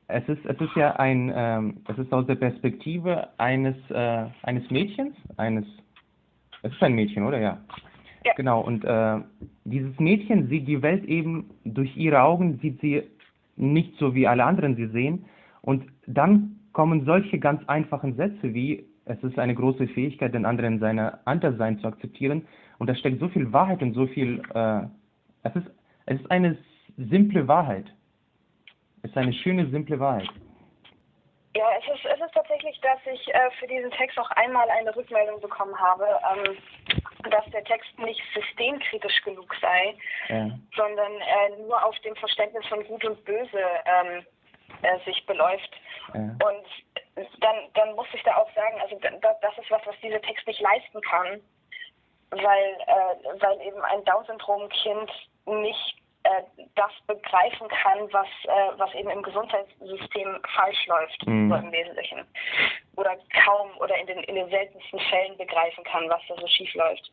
[0.08, 4.70] es ist es ist ja ein ähm, es ist aus der Perspektive eines äh, eines
[4.70, 5.66] Mädchens, eines
[6.62, 7.58] es ist ein Mädchen, oder ja?
[8.36, 9.18] Genau und äh,
[9.64, 13.02] dieses Mädchen sieht die Welt eben durch ihre Augen sieht sie
[13.56, 15.24] nicht so wie alle anderen sie sehen
[15.62, 20.74] und dann kommen solche ganz einfachen Sätze wie es ist eine große Fähigkeit, den anderen
[20.74, 22.42] in seiner Anderssein zu akzeptieren.
[22.78, 24.82] Und da steckt so viel Wahrheit und so viel, äh,
[25.44, 25.70] es, ist,
[26.06, 26.58] es ist eine
[26.96, 27.86] simple Wahrheit.
[29.02, 30.28] Es ist eine schöne, simple Wahrheit.
[31.56, 34.94] Ja, es ist, es ist tatsächlich, dass ich äh, für diesen Text auch einmal eine
[34.94, 36.58] Rückmeldung bekommen habe, ähm,
[37.30, 39.96] dass der Text nicht systemkritisch genug sei,
[40.28, 40.50] Ja.
[40.76, 44.26] sondern äh, nur auf dem Verständnis von Gut und Böse ähm,
[44.82, 45.70] äh, sich beläuft.
[46.12, 46.20] Ja.
[46.46, 46.66] Und
[47.40, 50.46] dann, dann muss ich da auch sagen, also da, das ist was, was dieser Text
[50.46, 51.40] nicht leisten kann,
[52.32, 55.10] weil, äh, weil eben ein Down-Syndrom-Kind
[55.46, 55.96] nicht
[56.74, 61.50] das begreifen kann, was, äh, was eben im Gesundheitssystem falsch läuft, Mhm.
[61.50, 62.26] so im Wesentlichen.
[62.96, 66.72] Oder kaum oder in den, in den seltensten Fällen begreifen kann, was da so schief
[66.74, 67.10] läuft.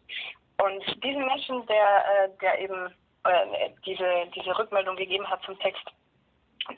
[0.61, 2.93] Und diesen Menschen, der, äh, der eben
[3.25, 5.83] äh, diese, diese Rückmeldung gegeben hat zum Text,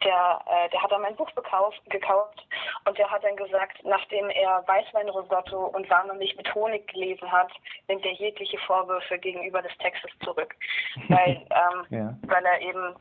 [0.04, 2.45] der, äh, der hat dann mein Buch bekauft, gekauft
[2.86, 7.52] und der hat dann gesagt, nachdem er Weißweinrisotto und warme Milch mit Honig gelesen hat,
[7.88, 10.56] nimmt er jegliche Vorwürfe gegenüber des Textes zurück.
[11.10, 12.17] Weil, ähm, Ja.
[12.24, 12.95] weil er eben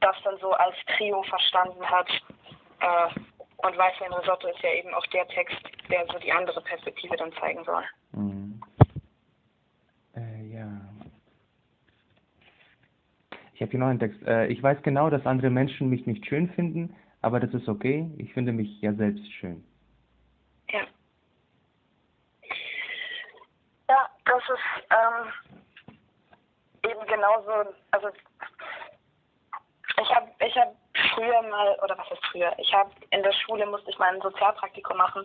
[0.00, 2.08] das dann so als Trio verstanden hat.
[2.80, 3.20] Äh,
[3.58, 5.56] und Weißweinrisotto ist ja eben auch der Text,
[5.88, 7.84] der so die andere Perspektive dann zeigen soll.
[8.12, 8.60] Mhm.
[10.16, 10.68] Äh, ja.
[13.51, 14.20] Ich habe hier einen Text.
[14.26, 18.10] Äh, ich weiß genau, dass andere Menschen mich nicht schön finden, aber das ist okay.
[18.18, 19.64] Ich finde mich ja selbst schön.
[20.70, 20.80] Ja.
[23.88, 28.08] Ja, das ist ähm, eben genauso, also
[30.00, 30.74] ich habe ich hab
[31.14, 34.22] früher mal, oder was ist früher, ich habe in der Schule musste ich mal ein
[34.22, 35.24] Sozialpraktikum machen.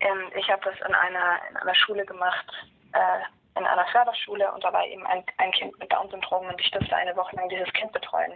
[0.00, 2.46] Ähm, ich habe das in einer, in einer Schule gemacht,
[2.92, 3.20] äh,
[3.60, 6.96] in einer Förderschule und da war eben ein, ein Kind mit Down-Syndrom und ich durfte
[6.96, 8.32] eine Woche lang dieses Kind betreuen.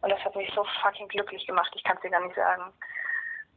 [0.00, 2.72] Und das hat mich so fucking glücklich gemacht, ich kann es dir gar nicht sagen.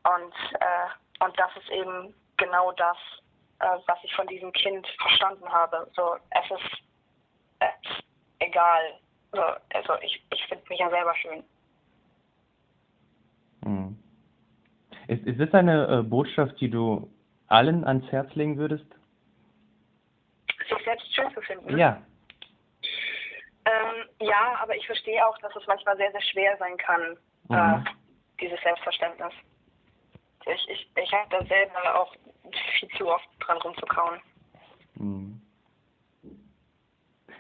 [0.04, 2.98] Und, äh, und das ist eben genau das,
[3.60, 5.90] äh, was ich von diesem Kind verstanden habe.
[5.96, 6.82] So, es ist,
[7.62, 8.04] ist
[8.40, 9.00] egal.
[9.32, 9.42] So,
[9.74, 11.44] also ich, ich finde mich ja selber schön.
[13.64, 13.98] Mhm.
[15.08, 17.10] Ist, ist das eine äh, Botschaft, die du
[17.48, 18.86] allen ans Herz legen würdest?
[20.76, 21.78] Sich selbst schön zu finden.
[21.78, 22.02] Ja.
[23.66, 27.18] Ähm, ja, aber ich verstehe auch, dass es manchmal sehr, sehr schwer sein kann,
[27.50, 27.56] Mhm.
[27.56, 27.84] äh,
[28.40, 29.34] dieses Selbstverständnis.
[30.46, 32.16] Ich, ich, ich habe da selber auch
[32.80, 34.20] viel zu oft dran rumzukauen.
[34.96, 35.42] Mhm.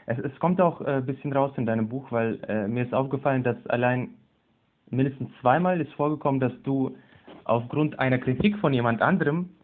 [0.06, 2.94] Es, es kommt auch äh, ein bisschen raus in deinem Buch, weil äh, mir ist
[2.94, 4.15] aufgefallen, dass allein
[4.88, 6.96] mindestens zweimal ist vorgekommen, dass du
[7.46, 9.56] aufgrund einer Kritik von jemand anderem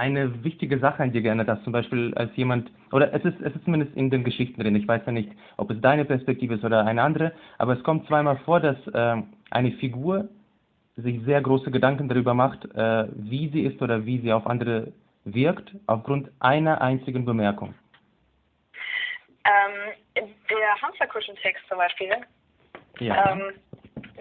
[0.00, 1.62] eine wichtige Sache an dir geändert hast.
[1.62, 4.88] Zum Beispiel als jemand, oder es ist, es ist zumindest in den Geschichten drin, ich
[4.88, 8.38] weiß ja nicht, ob es deine Perspektive ist oder eine andere, aber es kommt zweimal
[8.38, 10.28] vor, dass äh, eine Figur
[10.96, 14.92] sich sehr große Gedanken darüber macht, äh, wie sie ist oder wie sie auf andere
[15.24, 17.74] wirkt, aufgrund einer einzigen Bemerkung.
[19.44, 22.10] Ähm, der Hamsterkuschen-Text zum Beispiel,
[23.00, 23.32] Ja.
[23.32, 23.52] ähm,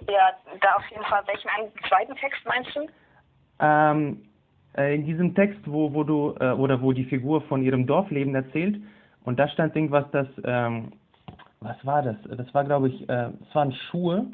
[0.09, 2.87] ja, da auf jeden Fall, welchen einen zweiten Text meinst du?
[3.61, 4.28] Ähm, äh,
[4.77, 8.81] in diesem Text, wo, wo du, äh, oder wo die Figur von ihrem Dorfleben erzählt,
[9.25, 10.93] und da stand irgendwas, das, ähm,
[11.59, 12.15] was war das?
[12.23, 14.27] Das war, glaube ich, äh, es waren Schuhe,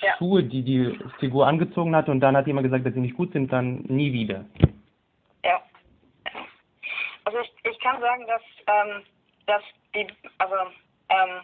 [0.00, 0.14] Ja.
[0.18, 3.32] Schuhe, die die Figur angezogen hat, und dann hat jemand gesagt, dass sie nicht gut
[3.32, 4.44] sind, dann nie wieder.
[5.44, 5.60] Ja.
[7.24, 9.02] Also ich, ich kann sagen, dass, ähm,
[9.46, 9.62] dass
[9.94, 10.06] die,
[10.38, 10.54] also
[11.08, 11.40] ähm,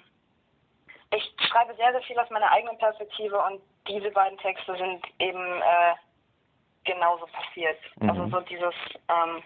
[1.14, 5.38] ich schreibe sehr, sehr viel aus meiner eigenen Perspektive und diese beiden Texte sind eben
[5.38, 5.94] äh,
[6.84, 7.78] genauso passiert.
[7.96, 8.10] Mhm.
[8.10, 8.74] Also so dieses,
[9.08, 9.42] ähm,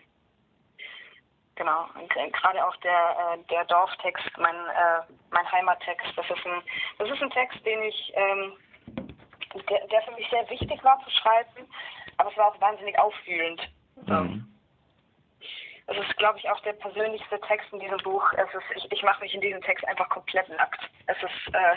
[1.55, 6.62] genau, äh, gerade auch der, äh, der Dorftext, mein, äh, mein Heimattext, das ist ein,
[6.99, 8.53] das ist ein Text, den ich, ähm,
[9.68, 11.68] der, der für mich sehr wichtig war zu schreiben,
[12.18, 13.61] aber es war auch wahnsinnig aufwühlend.
[14.07, 14.53] Mhm.
[15.88, 18.25] Es ist, glaube ich, auch der persönlichste Text in diesem Buch.
[18.33, 20.81] Es ist, ich, ich mache mich in diesem Text einfach komplett nackt.
[21.07, 21.77] Es ist, äh,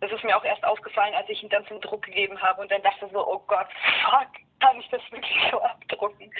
[0.00, 2.70] das ist mir auch erst aufgefallen, als ich ihn dann zum Druck gegeben habe und
[2.72, 3.68] dann dachte so, oh Gott,
[4.02, 4.28] fuck,
[4.64, 6.30] kann ich das wirklich so abdrucken?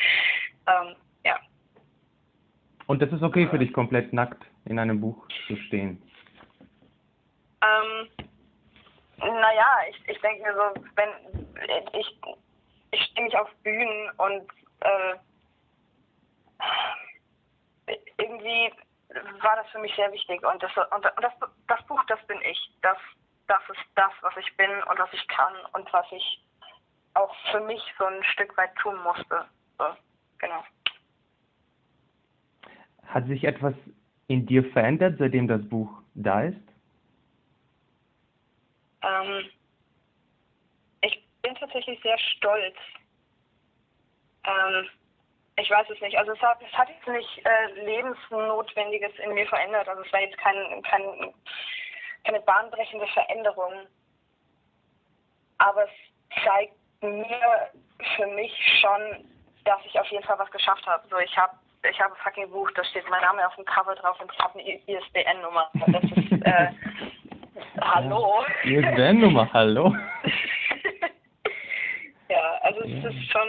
[0.66, 1.38] Ähm, ja.
[2.86, 6.02] Und das ist okay für dich, komplett nackt in einem Buch zu stehen?
[7.62, 8.08] Ähm,
[9.18, 11.08] naja, ich, ich denke mir so, wenn
[11.92, 12.20] ich,
[12.90, 15.14] ich stehe nicht auf Bühnen und äh,
[18.18, 18.72] irgendwie
[19.40, 21.32] war das für mich sehr wichtig und das, und das,
[21.68, 22.70] das Buch, das bin ich.
[22.82, 22.98] Das,
[23.46, 26.43] das ist das, was ich bin und was ich kann und was ich
[27.14, 29.44] auch für mich so ein Stück weit tun musste.
[29.78, 29.84] So,
[30.38, 30.62] genau.
[33.06, 33.74] Hat sich etwas
[34.26, 36.56] in dir verändert, seitdem das Buch da ist?
[39.02, 39.50] Ähm,
[41.02, 42.76] ich bin tatsächlich sehr stolz.
[44.44, 44.88] Ähm,
[45.56, 46.18] ich weiß es nicht.
[46.18, 49.88] Also es hat, es hat jetzt nicht äh, Lebensnotwendiges in mir verändert.
[49.88, 51.34] Also es war jetzt kein, kein,
[52.24, 53.86] keine bahnbrechende Veränderung.
[55.58, 57.70] Aber es zeigt mir
[58.16, 59.28] für mich schon,
[59.64, 61.06] dass ich auf jeden Fall was geschafft habe.
[61.08, 61.54] So, ich habe
[61.90, 64.38] ich habe ein fucking Buch, da steht mein Name auf dem Cover drauf und ich
[64.38, 65.70] habe eine ISBN-Nummer.
[65.86, 66.68] Das ist, äh,
[67.80, 68.42] hallo.
[68.64, 69.94] ISBN-Nummer, hallo.
[72.28, 73.10] ja, also es ja.
[73.10, 73.48] ist schon,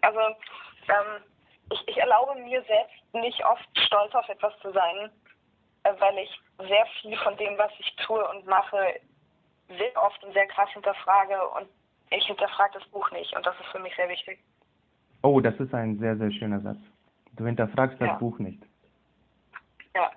[0.00, 1.22] also ähm,
[1.70, 5.10] ich, ich erlaube mir selbst nicht oft stolz auf etwas zu sein,
[5.84, 9.00] äh, weil ich sehr viel von dem, was ich tue und mache,
[9.68, 11.68] sehr oft und sehr krass hinterfrage und
[12.16, 14.38] ich hinterfrage das Buch nicht und das ist für mich sehr wichtig.
[15.22, 16.78] Oh, das ist ein sehr, sehr schöner Satz.
[17.36, 18.14] Du hinterfragst das ja.
[18.14, 18.62] Buch nicht.
[19.94, 20.10] Ja.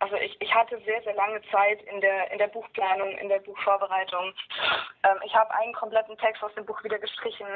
[0.00, 3.38] Also ich, ich hatte sehr, sehr lange Zeit in der in der Buchplanung, in der
[3.38, 4.34] Buchvorbereitung.
[5.04, 7.46] Ähm, ich habe einen kompletten Text aus dem Buch wieder gestrichen.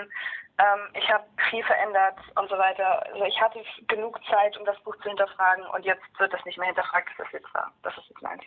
[0.59, 3.05] Ähm, ich habe viel verändert und so weiter.
[3.13, 6.59] Also ich hatte genug Zeit, um das Buch zu hinterfragen und jetzt wird das nicht
[6.59, 7.11] mehr hinterfragt.
[7.19, 7.71] Das ist jetzt da.
[7.83, 8.43] Das ist jetzt meins.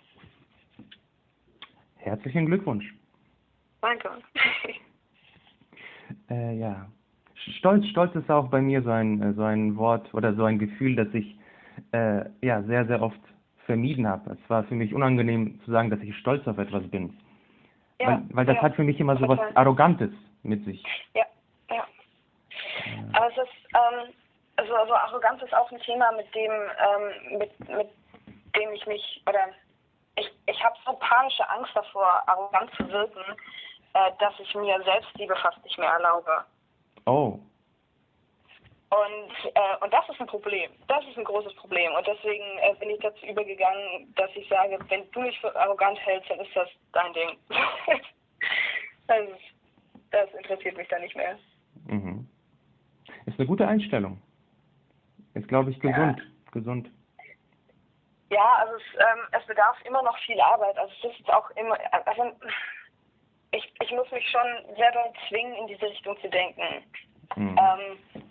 [1.97, 2.91] Herzlichen Glückwunsch.
[3.81, 4.09] Danke.
[6.29, 6.87] äh, ja.
[7.57, 10.95] Stolz, Stolz ist auch bei mir so ein, so ein Wort oder so ein Gefühl,
[10.95, 11.35] das ich
[11.91, 13.19] äh, ja sehr, sehr oft
[13.65, 14.31] vermieden habe.
[14.31, 17.17] Es war für mich unangenehm zu sagen, dass ich stolz auf etwas bin.
[17.99, 18.63] Ja, weil, weil das ja.
[18.63, 20.11] hat für mich immer so was Arrogantes
[20.43, 20.83] mit sich.
[21.15, 21.25] Ja,
[21.69, 21.85] ja.
[23.13, 24.13] Aber es ist, ähm,
[24.57, 27.89] also, also Arroganz ist auch ein Thema, mit dem, ähm, mit, mit
[28.55, 29.39] dem ich mich, oder
[30.15, 33.23] ich, ich habe so panische Angst davor, arrogant zu wirken,
[33.93, 36.45] äh, dass ich mir Selbstliebe fast nicht mehr erlaube.
[37.05, 37.39] Oh.
[38.91, 40.69] Und, äh, und das ist ein Problem.
[40.87, 41.93] Das ist ein großes Problem.
[41.93, 45.97] Und deswegen äh, bin ich dazu übergegangen, dass ich sage, wenn du mich für arrogant
[46.05, 47.37] hältst, dann ist das dein Ding.
[49.07, 49.21] das,
[50.11, 51.37] das interessiert mich dann nicht mehr.
[51.85, 52.27] Mhm.
[53.25, 54.21] Ist eine gute Einstellung.
[55.35, 56.19] Ist, glaube ich, gesund.
[56.19, 56.51] Ja.
[56.51, 56.91] Gesund.
[58.29, 60.77] Ja, also es, ähm, es bedarf immer noch viel Arbeit.
[60.77, 62.31] Also es ist auch immer, also
[63.51, 66.83] ich, ich muss mich schon sehr doll zwingen, in diese Richtung zu denken.
[67.35, 67.57] Mhm.
[67.57, 68.25] Ähm,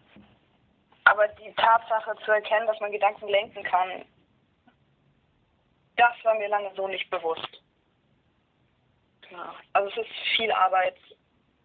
[1.04, 4.04] aber die Tatsache zu erkennen, dass man Gedanken lenken kann,
[5.96, 7.62] das war mir lange so nicht bewusst.
[9.30, 9.54] Ja.
[9.72, 10.96] Also es ist viel Arbeit,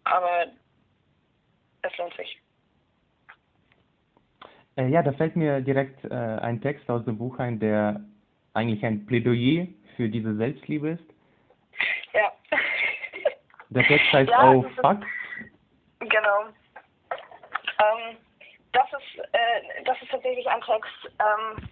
[0.04, 0.46] aber
[1.82, 2.40] es lohnt sich.
[4.76, 8.00] Äh, ja, da fällt mir direkt äh, ein Text aus dem Buch ein, der
[8.52, 9.66] eigentlich ein Plädoyer
[9.96, 11.15] für diese Selbstliebe ist.
[13.76, 15.02] Der Text heißt ja, Oh Fuck.
[16.00, 16.46] Ist, genau.
[17.78, 18.16] Ähm,
[18.72, 21.12] das ist, äh, das ist tatsächlich ein Text.
[21.20, 21.68] Ähm,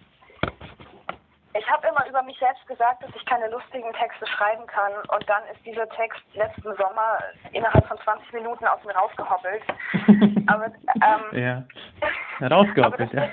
[1.57, 4.91] ich habe immer über mich selbst gesagt, dass ich keine lustigen Texte schreiben kann.
[5.07, 7.17] Und dann ist dieser Text letzten Sommer
[7.53, 9.63] innerhalb von 20 Minuten aus mir rausgehoppelt.
[10.47, 11.65] aber, ähm,
[12.41, 13.29] ja, rausgehoppelt, ja.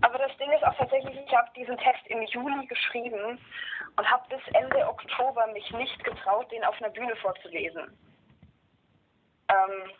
[0.00, 3.38] Aber das Ding ist auch tatsächlich, ich habe diesen Text im Juli geschrieben
[3.96, 7.96] und habe bis Ende Oktober mich nicht getraut, den auf einer Bühne vorzulesen.
[9.48, 9.90] Ähm,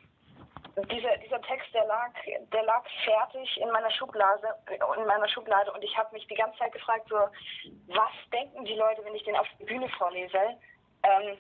[0.91, 2.11] dieser, dieser Text, der lag,
[2.53, 4.55] der lag fertig in meiner Schublade,
[4.99, 7.17] in meiner Schublade und ich habe mich die ganze Zeit gefragt, so,
[7.87, 10.59] was denken die Leute, wenn ich den auf der Bühne vorlese?
[11.03, 11.39] Ähm,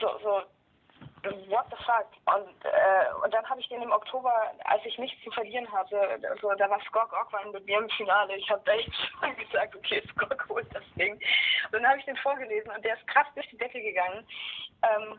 [0.00, 0.42] so, so,
[1.48, 2.06] what the fuck?
[2.26, 4.32] Und, äh, und dann habe ich den im Oktober,
[4.64, 8.36] als ich nichts zu verlieren hatte, also, da war Skok Ogwan mit mir im Finale.
[8.36, 8.90] Ich habe echt
[9.38, 11.14] gesagt, okay, Skok holt das Ding.
[11.14, 14.26] Und dann habe ich den vorgelesen und der ist krass durch die Decke gegangen,
[14.82, 15.18] ähm,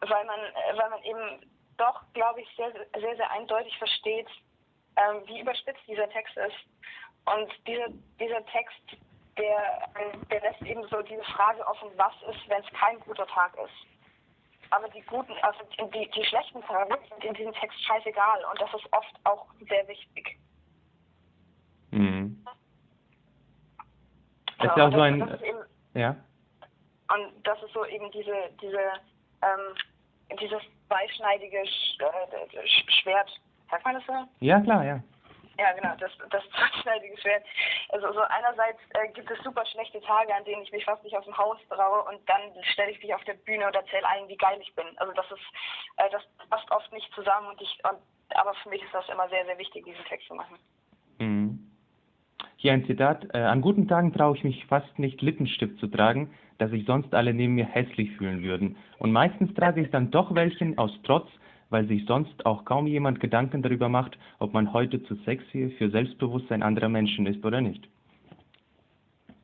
[0.00, 0.40] weil man,
[0.74, 4.28] weil man eben doch, glaube ich, sehr, sehr, sehr eindeutig versteht,
[4.96, 6.56] ähm, wie überspitzt dieser Text ist.
[7.24, 7.86] Und dieser,
[8.18, 8.82] dieser Text,
[9.38, 9.88] der,
[10.30, 13.91] der lässt eben so diese Frage offen, was ist, wenn es kein guter Tag ist
[14.72, 15.58] aber die guten, also
[15.92, 19.86] die, die schlechten Tage sind in diesem Text scheißegal und das ist oft auch sehr
[19.86, 20.38] wichtig.
[21.90, 22.44] Mhm.
[24.62, 25.58] Ist ja auch so ein, eben,
[25.94, 26.16] ja.
[27.14, 28.80] Und das ist so eben diese, diese,
[29.42, 32.66] ähm, dieses zweischneidige Sch äh,
[33.02, 33.28] Schwert,
[33.70, 34.14] sagt man das so?
[34.40, 35.02] Ja, klar, ja.
[35.58, 37.44] Ja, genau, das, das zweischneidige Schwert.
[37.90, 41.16] Also so einerseits äh, gibt es super schlechte Tage, an denen ich mich fast nicht
[41.16, 42.40] aus dem Haus traue und dann
[42.72, 44.86] stelle ich mich auf der Bühne und erzähle allen, wie geil ich bin.
[44.96, 45.44] Also das ist,
[45.96, 47.98] äh, das passt oft nicht zusammen und ich, und,
[48.36, 50.58] aber für mich ist das immer sehr, sehr wichtig, diesen Text zu machen.
[51.18, 51.68] Mhm.
[52.56, 53.26] Hier ein Zitat.
[53.34, 57.12] Äh, an guten Tagen traue ich mich fast nicht Lippenstift zu tragen, dass sich sonst
[57.12, 58.76] alle neben mir hässlich fühlen würden.
[58.98, 61.28] Und meistens trage ich dann doch welchen aus Trotz,
[61.72, 65.90] weil sich sonst auch kaum jemand Gedanken darüber macht, ob man heute zu sexy für
[65.90, 67.88] Selbstbewusstsein anderer Menschen ist oder nicht.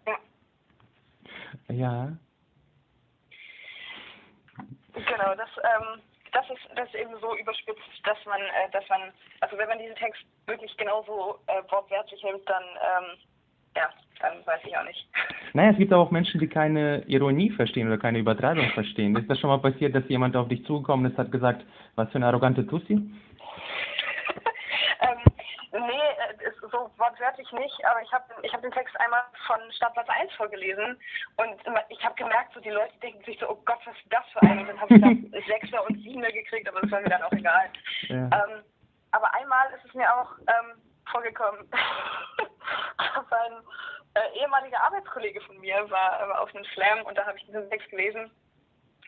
[0.07, 1.75] Ja.
[1.75, 2.13] Ja.
[4.93, 6.01] Genau, das, ähm,
[6.33, 9.79] das ist das ist eben so überspitzt, dass man, äh, dass man, also wenn man
[9.79, 13.19] diesen Text wirklich genauso äh, wortwörtlich nimmt, dann ähm,
[13.79, 13.89] ja,
[14.21, 15.07] dann weiß ich auch nicht.
[15.55, 19.17] Naja, es gibt auch Menschen, die keine Ironie verstehen oder keine Übertreibung verstehen.
[19.17, 21.65] Ist das schon mal passiert, dass jemand auf dich zugekommen ist, hat gesagt,
[21.97, 22.93] was für eine arrogante Tussi?
[25.01, 25.19] ähm,
[25.73, 30.09] nee, äh, so wortwörtlich nicht, aber ich habe ich hab den Text einmal von Stadtplatz
[30.21, 30.99] 1 vorgelesen
[31.39, 31.57] und
[31.89, 34.43] ich habe gemerkt, so die Leute denken sich so, oh Gott, was ist das für
[34.43, 34.59] ein?
[34.61, 35.01] Und dann habe ich
[35.33, 37.71] dann Sechser und Siebener gekriegt, aber das war mir dann auch egal.
[38.09, 38.25] Ja.
[38.25, 38.63] Ähm,
[39.13, 40.77] aber einmal ist es mir auch ähm,
[41.11, 41.65] vorgekommen,
[43.31, 43.63] dass ein
[44.15, 47.69] äh, ehemaliger Arbeitskollege von mir war, war auf einem Slam und da habe ich diesen
[47.71, 48.31] Text gelesen.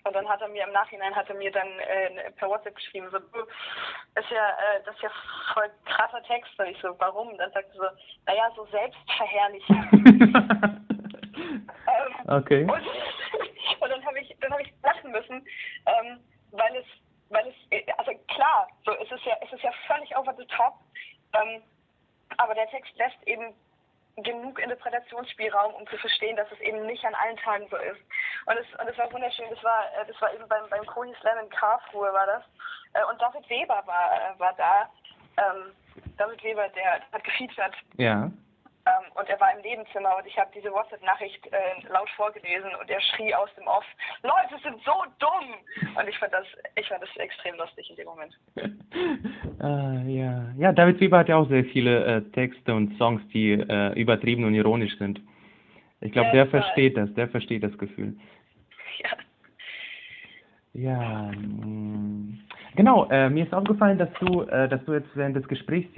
[0.05, 3.09] Und dann hat er mir im Nachhinein hat er mir dann äh, per WhatsApp geschrieben,
[3.11, 5.11] so, ist ja, äh, das ist ja
[5.53, 6.59] voll krasser Text.
[6.59, 7.29] Und ich so, warum?
[7.29, 7.85] Und dann sagte er so,
[8.25, 9.93] naja, so selbstverherrlichend.
[11.87, 12.63] ähm, okay.
[12.63, 12.87] Und,
[13.81, 15.47] und dann habe ich, dann habe ich lachen müssen,
[15.85, 16.21] ähm,
[16.53, 16.87] weil es,
[17.29, 17.55] weil es,
[17.99, 20.75] also klar, so es ist ja, es ist ja völlig over the top.
[21.35, 21.63] Ähm,
[22.39, 23.55] aber der Text lässt eben
[24.23, 28.01] genug Interpretationsspielraum, um zu verstehen, dass es eben nicht an allen Tagen so ist.
[28.47, 31.15] Und es, und es war wunderschön, das war, äh, das war eben beim, beim Koni
[31.21, 32.43] Slam in Karlsruhe war das.
[32.95, 34.89] Äh, und David Weber war, äh, war da.
[35.37, 35.73] Ähm,
[36.17, 37.75] David Weber, der hat gefeatured.
[37.97, 38.31] Ja.
[38.91, 42.89] Ähm, und er war im Nebenzimmer und ich habe diese WhatsApp-Nachricht äh, laut vorgelesen und
[42.91, 43.85] er schrie aus dem Off,
[44.23, 45.97] Leute sind so dumm!
[45.97, 48.39] Und ich fand das, ich fand das extrem lustig in dem Moment.
[49.61, 50.45] ah, ja.
[50.57, 54.45] ja, David Weber hat ja auch sehr viele äh, Texte und Songs, die äh, übertrieben
[54.45, 55.21] und ironisch sind.
[56.01, 58.17] Ich glaube, der versteht das, der versteht das Gefühl.
[59.03, 59.11] Ja.
[60.73, 62.39] Ja, mm.
[62.77, 63.07] genau.
[63.11, 65.89] Äh, mir ist aufgefallen, dass du, äh, dass du jetzt während des Gesprächs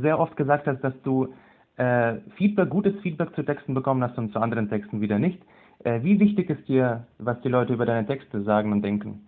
[0.00, 1.34] sehr oft gesagt hast, dass du
[1.76, 5.42] äh, Feedback, gutes Feedback zu Texten bekommen hast und zu anderen Texten wieder nicht.
[5.84, 9.26] Äh, wie wichtig ist dir, was die Leute über deine Texte sagen und denken?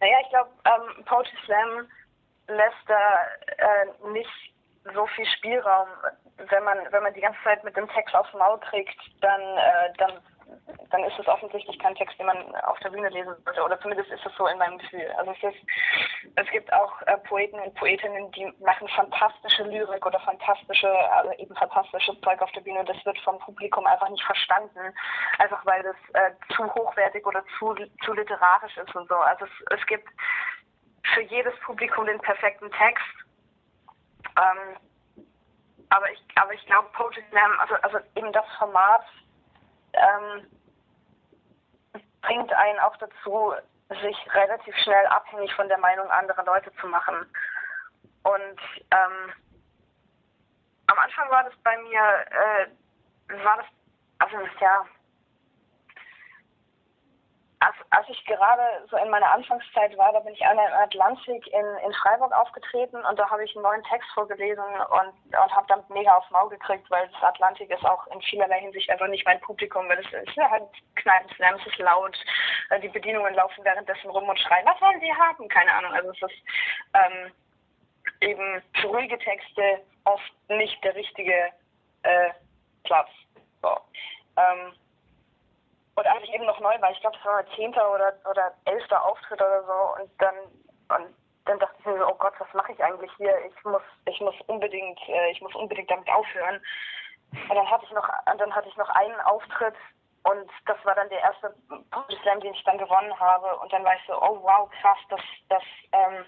[0.00, 1.86] Naja, ich glaube, ähm, Poetry Slam
[2.48, 2.98] lässt da
[3.58, 4.54] äh, nicht
[4.94, 5.88] so viel Spielraum.
[6.48, 9.92] Wenn man, wenn man die ganze Zeit mit dem Text aufs Maul kriegt, dann, äh,
[9.98, 10.12] dann
[10.90, 13.62] dann ist es offensichtlich kein Text, den man auf der Bühne lesen sollte.
[13.62, 15.08] Oder zumindest ist es so in meinem Gefühl.
[15.16, 15.66] Also es, ist,
[16.36, 21.54] es gibt auch äh, Poeten und Poetinnen, die machen fantastische Lyrik oder fantastische, also eben
[21.54, 22.84] fantastisches Zeug auf der Bühne.
[22.84, 24.94] Das wird vom Publikum einfach nicht verstanden.
[25.38, 29.16] Einfach weil das äh, zu hochwertig oder zu, zu literarisch ist und so.
[29.16, 30.08] Also es, es gibt
[31.14, 33.04] für jedes Publikum den perfekten Text.
[34.36, 34.76] Ähm,
[35.90, 39.04] aber ich, aber ich glaube, Poetry Slam, also, also eben das Format,
[39.94, 40.46] ähm,
[42.22, 43.54] bringt einen auch dazu,
[43.88, 47.26] sich relativ schnell abhängig von der Meinung anderer Leute zu machen.
[48.22, 48.60] Und
[48.90, 49.32] ähm,
[50.86, 52.00] am Anfang war das bei mir,
[52.30, 53.66] äh, war das,
[54.18, 54.84] also ja,
[57.60, 61.46] als, als ich gerade so in meiner Anfangszeit war, da bin ich einmal im Atlantik
[61.48, 65.66] in, in Freiburg aufgetreten und da habe ich einen neuen Text vorgelesen und, und habe
[65.68, 69.26] dann mega aufs Maul gekriegt, weil das Atlantik ist auch in vielerlei Hinsicht einfach nicht
[69.26, 70.64] mein Publikum, weil es ist ja halt
[70.96, 72.16] Kneipenslam, es ist laut,
[72.70, 75.46] äh, die Bedienungen laufen währenddessen rum und schreien, was wollen sie haben?
[75.48, 76.42] Keine Ahnung, also es ist
[76.94, 77.32] ähm,
[78.22, 81.50] eben für ruhige Texte oft nicht der richtige
[82.04, 82.30] äh,
[82.84, 83.10] Platz.
[83.60, 83.76] So.
[84.38, 84.72] Ähm,
[86.00, 89.04] und als ich eben noch neu war, ich glaube, es war zehnter oder, oder elfter
[89.04, 90.34] Auftritt oder so, und dann,
[90.96, 93.36] und dann dachte ich mir so, oh Gott, was mache ich eigentlich hier?
[93.44, 96.62] Ich muss, ich muss unbedingt, äh, ich muss unbedingt damit aufhören.
[97.32, 99.74] Und dann hatte ich noch, dann hatte ich noch einen Auftritt
[100.22, 101.54] und das war dann der erste
[101.90, 103.56] Bundesland, den ich dann gewonnen habe.
[103.58, 105.20] Und dann war ich so, oh wow, krass, das,
[105.50, 106.24] das ähm,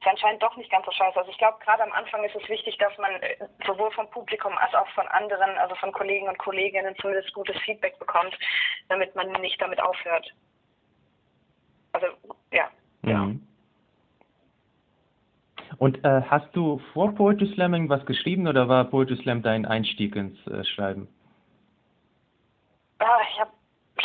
[0.00, 1.18] ist anscheinend doch nicht ganz so scheiße.
[1.18, 3.36] Also ich glaube, gerade am Anfang ist es wichtig, dass man äh,
[3.66, 7.98] sowohl vom Publikum als auch von anderen, also von Kollegen und Kolleginnen zumindest gutes Feedback
[7.98, 8.36] bekommt,
[8.88, 10.32] damit man nicht damit aufhört.
[11.92, 12.06] Also,
[12.52, 12.70] ja.
[13.02, 13.24] Genau.
[13.26, 13.46] Mhm.
[15.78, 20.16] Und äh, hast du vor Poetry Slam irgendwas geschrieben oder war Poetry Slam dein Einstieg
[20.16, 21.08] ins äh, Schreiben?
[23.00, 23.50] Ja, ich habe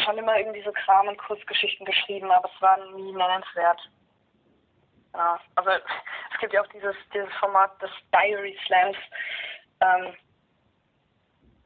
[0.04, 3.90] schon immer irgendwie so Kram und Kurzgeschichten geschrieben, aber es war nie nennenswert.
[5.16, 5.70] Ja, also
[6.34, 8.98] es gibt ja auch dieses, dieses Format des Diary Slams.
[9.82, 10.14] Ähm,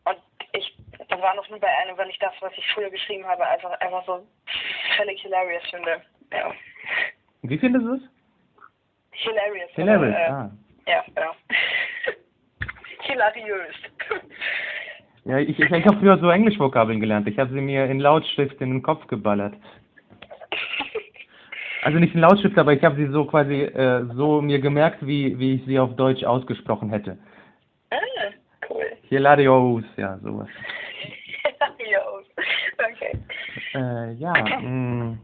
[0.05, 0.17] und
[0.53, 0.77] ich
[1.09, 4.05] war noch nie bei einem, weil ich das, was ich früher geschrieben habe, einfach, einfach
[4.05, 4.25] so
[4.97, 6.01] völlig hilarious finde.
[6.31, 6.51] Ja.
[7.41, 8.01] Wie findest du es?
[9.11, 9.69] Hilarious.
[9.73, 10.51] Hilarious, äh, ah.
[10.87, 11.35] Ja, ja.
[13.01, 13.75] Hilariös.
[15.25, 17.27] Ja, ich, ich, ich habe früher so Englischvokabeln gelernt.
[17.27, 19.53] Ich habe sie mir in Lautschrift in den Kopf geballert.
[21.81, 25.37] Also nicht in Lautschrift, aber ich habe sie so quasi äh, so mir gemerkt, wie,
[25.39, 27.17] wie ich sie auf Deutsch ausgesprochen hätte.
[27.91, 27.97] Ah,
[28.69, 28.83] cool.
[29.03, 30.49] Hilarious, ja, sowas.
[32.79, 33.17] Okay.
[33.73, 35.17] Äh, ja, mh,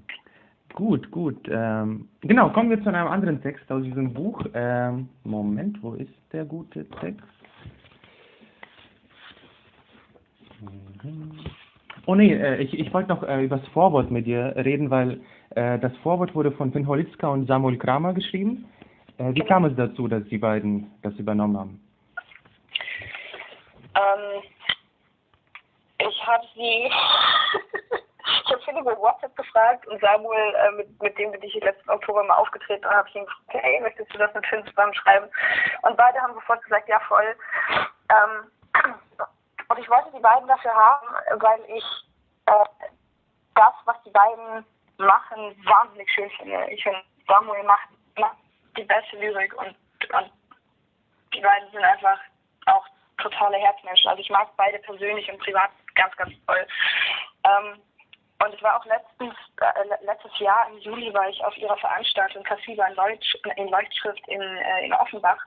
[0.74, 1.38] gut, gut.
[1.50, 4.42] Ähm, genau, kommen wir zu einem anderen Text aus diesem Buch.
[4.54, 7.24] Ähm, Moment, wo ist der gute Text?
[11.02, 11.32] Mhm.
[12.08, 15.22] Oh nee, äh, ich, ich wollte noch äh, über das Vorwort mit dir reden, weil
[15.56, 18.70] äh, das Vorwort wurde von Finn Holitzka und Samuel Kramer geschrieben.
[19.18, 21.80] Wie kam es dazu, dass die beiden das übernommen haben?
[23.96, 24.44] Ähm,
[26.00, 26.92] ich habe sie,
[28.44, 32.26] ich habe Philipp über WhatsApp gefragt und Samuel, mit, mit dem bin ich letzten Oktober
[32.26, 35.28] mal aufgetreten habe ich ihn gefragt, hey, möchtest du das mit Finn zusammen schreiben?
[35.84, 37.38] Und beide haben sofort gesagt, ja voll.
[38.10, 38.52] Ähm,
[39.76, 41.08] und ich wollte die beiden dafür haben,
[41.42, 41.84] weil ich
[42.46, 42.88] äh,
[43.56, 44.66] das, was die beiden
[44.98, 46.66] machen, wahnsinnig schön finde.
[46.72, 48.38] Ich finde, Samuel macht, macht
[48.78, 49.76] die beste Lyrik und,
[50.14, 50.32] und
[51.34, 52.20] die beiden sind einfach
[52.68, 52.86] auch
[53.18, 54.10] totale Herzmenschen.
[54.10, 56.68] Also ich mag beide persönlich und privat ganz, ganz toll.
[57.44, 57.82] Ähm,
[58.44, 62.44] und ich war auch letztens, äh, letztes Jahr im Juli war ich auf ihrer Veranstaltung
[62.44, 65.46] Kassiva in, Leucht, in Leuchtschrift in, äh, in Offenbach.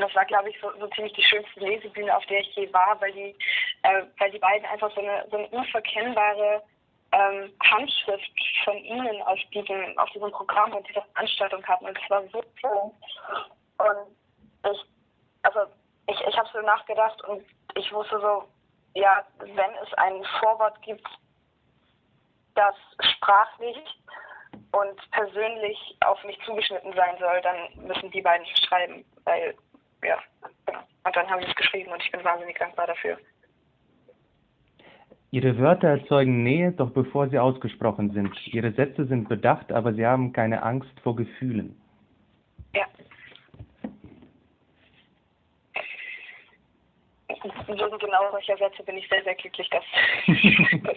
[0.00, 2.72] Und das war, glaube ich, so, so ziemlich die schönste Lesebühne, auf der ich je
[2.72, 3.36] war, weil die,
[3.82, 6.62] äh, weil die beiden einfach so eine, so eine unverkennbare
[7.12, 8.32] ähm, Handschrift
[8.64, 11.84] von ihnen auf diesem, auf diesem Programm und dieser Veranstaltung hatten.
[11.84, 12.72] Und das war so schön.
[13.76, 14.80] Und ich,
[15.42, 15.70] also
[16.06, 17.44] ich, ich habe so nachgedacht und
[17.74, 18.48] ich wusste so,
[18.94, 21.06] ja, wenn es ein Vorwort gibt,
[22.54, 22.74] das
[23.16, 23.76] sprachlich
[24.72, 29.54] und persönlich auf mich zugeschnitten sein soll, dann müssen die beiden schreiben, weil,
[30.02, 30.18] ja,
[30.66, 30.80] genau.
[31.04, 33.18] Und dann haben sie es geschrieben und ich bin wahnsinnig dankbar dafür.
[35.32, 38.34] Ihre Wörter erzeugen Nähe, doch bevor sie ausgesprochen sind.
[38.48, 41.80] Ihre Sätze sind bedacht, aber sie haben keine Angst vor Gefühlen.
[42.74, 42.84] Ja.
[47.28, 49.84] Wegen genau solcher Sätze bin ich sehr, sehr glücklich, dass
[50.82, 50.96] das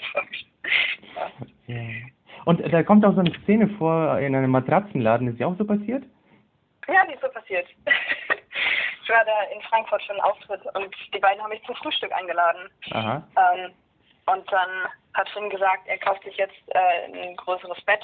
[1.67, 1.75] ja.
[1.75, 1.81] ja.
[2.45, 5.27] Und da kommt auch so eine Szene vor in einem Matratzenladen.
[5.27, 6.03] Ist die auch so passiert?
[6.87, 7.67] Ja, die ist so passiert.
[9.03, 12.11] Ich war da in Frankfurt für einen Auftritt und die beiden haben mich zum Frühstück
[12.13, 12.69] eingeladen.
[13.37, 13.73] Ähm,
[14.25, 14.69] und dann
[15.13, 18.01] hat Finn gesagt, er kauft sich jetzt äh, ein größeres Bett.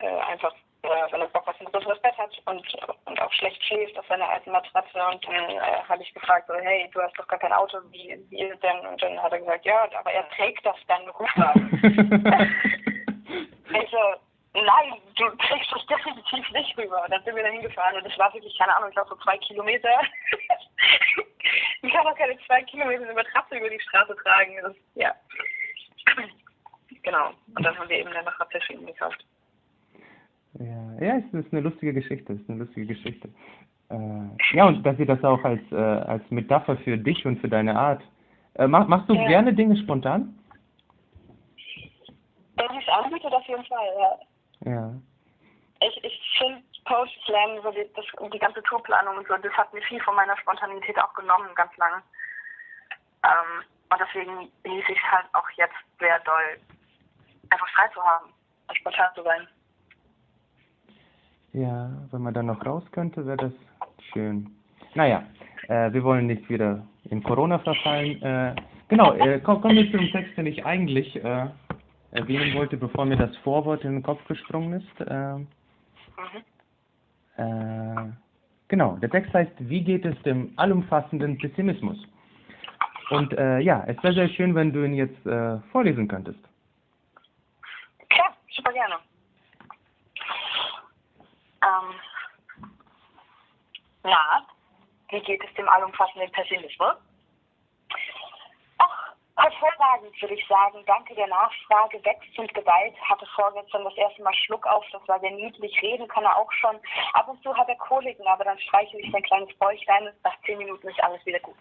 [0.00, 0.52] Äh, einfach,
[0.82, 2.66] äh, wenn er Bock auf ein größeres Bett hat und,
[3.04, 4.98] und auch schlecht schläft auf seiner alten Matratze.
[5.06, 8.18] Und dann äh, habe ich gefragt, so, hey, du hast doch gar kein Auto, wie,
[8.28, 8.78] wie ist es denn?
[8.86, 11.54] Und dann hat er gesagt, ja, aber er trägt das dann rüber.
[13.82, 14.14] ich so,
[14.54, 15.70] nein, du trägst
[16.30, 17.04] das definitiv nicht rüber.
[17.04, 19.16] Und dann sind wir da hingefahren und es war wirklich, keine Ahnung, ich glaube so
[19.16, 19.88] zwei Kilometer.
[21.82, 24.56] ich kann doch keine zwei Kilometer eine Matratze über die Straße tragen.
[24.62, 25.14] Das, ja.
[27.02, 27.30] Genau.
[27.56, 29.24] Und dann haben wir eben Matratze für ihn gekauft.
[30.58, 33.28] Ja, ja, es ist eine lustige Geschichte, es ist eine lustige Geschichte.
[33.90, 37.48] Äh, ja, und dass sie das auch als, äh, als Metapher für dich und für
[37.48, 38.02] deine Art.
[38.54, 39.26] Äh, mach, machst du ja.
[39.26, 40.34] gerne Dinge spontan?
[42.56, 43.86] Wenn ich es anbietet, auf jeden Fall,
[44.64, 44.70] ja.
[44.70, 44.94] Ja.
[45.80, 49.82] Ich, ich finde Post-Slam, so die, das, die ganze Tourplanung und so, das hat mir
[49.82, 52.02] viel von meiner Spontanität auch genommen, ganz lange.
[53.24, 56.58] Ähm, und deswegen hieß ich halt auch jetzt sehr doll,
[57.50, 58.26] einfach frei zu haben
[58.68, 59.46] und spontan zu sein.
[61.52, 63.52] Ja, wenn man dann noch raus könnte, wäre das
[64.12, 64.54] schön.
[64.94, 65.24] Naja,
[65.68, 68.20] äh, wir wollen nicht wieder in Corona verfallen.
[68.22, 68.54] Äh,
[68.88, 71.46] genau, äh, kommen komm wir dem Text, den ich eigentlich äh,
[72.12, 75.10] erwähnen wollte, bevor mir das Vorwort in den Kopf gesprungen ist.
[77.36, 78.12] Äh,
[78.68, 81.98] genau, der Text heißt, wie geht es dem allumfassenden Pessimismus?
[83.10, 86.40] Und äh, ja, es wäre sehr schön, wenn du ihn jetzt äh, vorlesen könntest.
[88.10, 88.96] Klar, super gerne.
[91.62, 91.94] Ähm,
[94.02, 94.46] na,
[95.10, 96.96] wie geht es dem allumfassenden Pessimismus?
[99.38, 100.82] Hervorragend, würde ich sagen.
[100.84, 102.04] Danke der Nachfrage.
[102.04, 102.94] Wächst und gedeiht.
[103.02, 104.84] Hatte vorgestern das erste Mal Schluck auf.
[104.90, 105.80] Das war sehr niedlich.
[105.80, 106.76] Reden kann er auch schon.
[107.12, 110.34] Ab und zu hat er Koliken, aber dann streichel ich sein kleines Bäuchlein und nach
[110.44, 111.56] zehn Minuten ist alles wieder gut.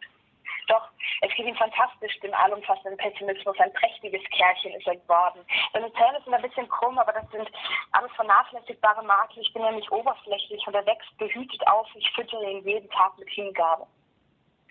[0.68, 0.90] Doch,
[1.22, 3.58] es geht ihm fantastisch, dem allumfassenden Pessimismus.
[3.60, 5.46] Ein prächtiges Kerlchen ist er geworden.
[5.72, 7.50] Seine Zähne sind ein bisschen krumm, aber das sind
[7.92, 9.44] alles vernachlässigbare Makel.
[9.44, 11.88] Ich bin nicht oberflächlich und er wächst behütet auf.
[11.94, 13.88] Ich füttere ihn jeden Tag mit Hingabe.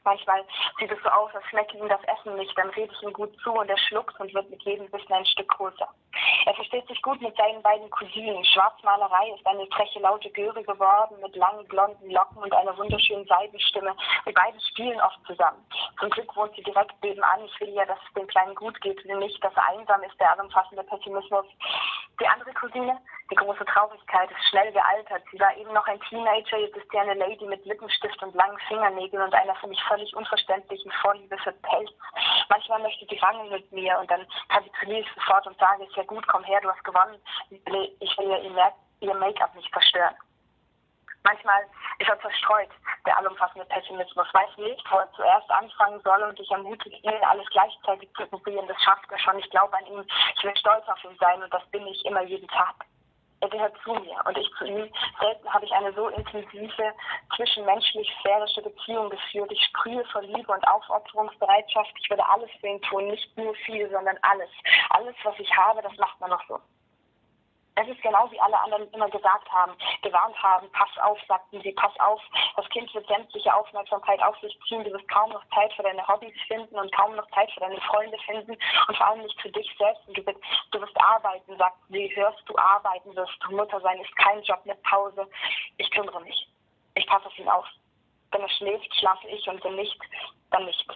[0.07, 0.45] Manchmal
[0.79, 2.57] sieht es so aus, als schmecke ihm das Essen nicht.
[2.57, 5.27] Dann rede ich ihm gut zu und er schluckt und wird mit jedem Bissen ein
[5.27, 5.89] Stück größer.
[6.47, 8.45] Er versteht sich gut mit seinen beiden Cousinen.
[8.45, 13.97] Schwarzmalerei ist eine freche, laute Göre geworden mit langen, blonden Locken und einer wunderschönen Seidenstimme.
[14.23, 15.67] Wir beiden spielen oft zusammen.
[15.99, 17.45] Zum Glück wohnt sie direkt nebenan.
[17.45, 20.31] Ich will ja, dass es dem Kleinen gut geht, will nicht, dass einsam ist, der
[20.31, 21.47] allumfassende Pessimismus.
[22.21, 22.97] Die andere Cousine,
[23.31, 25.23] die große Traurigkeit, ist schnell gealtert.
[25.33, 28.59] Sie war eben noch ein Teenager, jetzt ist sie eine Lady mit Lippenstift und langen
[28.69, 31.91] Fingernägeln und einer für mich völlig unverständlichen Vorliebe für Pelz.
[32.49, 36.05] Manchmal möchte sie rangeln mit mir und dann kapituliere ich sofort und sage, ist ja
[36.05, 37.21] gut, komm her, du hast gewonnen.
[37.51, 40.15] Ich will ja ihr, Make-up nicht zerstören.
[41.25, 41.65] Manchmal
[41.99, 42.71] ist er zerstreut,
[43.05, 47.47] der allumfassende Pessimismus, weiß nicht, wo er zuerst anfangen soll und ich ermutige ihn, alles
[47.51, 48.69] gleichzeitig zu probieren.
[48.69, 49.39] Das schafft er schon.
[49.41, 50.07] Ich glaube an ihn.
[50.37, 52.77] Ich will stolz auf ihn sein und das bin ich immer jeden Tag.
[53.41, 54.91] Er gehört zu mir und ich zu ihm.
[55.21, 56.93] Selten habe ich eine so intensive,
[57.37, 59.53] zwischenmenschlich-sphärische Beziehung geführt.
[59.53, 61.93] Ich sprühe vor Liebe und Aufopferungsbereitschaft.
[62.01, 64.51] Ich würde alles für ihn tun, nicht nur viel, sondern alles.
[64.91, 66.59] Alles, was ich habe, das macht man noch so.
[67.79, 69.73] Es ist genau wie alle anderen immer gesagt haben,
[70.03, 72.23] gewarnt haben, pass auf, sagten sie, pass auf,
[72.57, 76.07] das Kind wird sämtliche Aufmerksamkeit auf sich ziehen, du wirst kaum noch Zeit für deine
[76.09, 78.57] Hobbys finden und kaum noch Zeit für deine Freunde finden
[78.89, 80.09] und vor allem nicht für dich selbst.
[80.09, 84.01] Und du wirst, du wirst arbeiten, sagten sie, hörst du arbeiten wirst, du Mutter sein
[84.01, 85.29] ist kein Job mit Pause.
[85.77, 86.49] Ich kümmere mich.
[86.95, 87.67] Ich passe auf ihn auf.
[88.31, 90.01] Wenn er schläft, schlafe ich und wenn nicht,
[90.51, 90.87] dann nicht.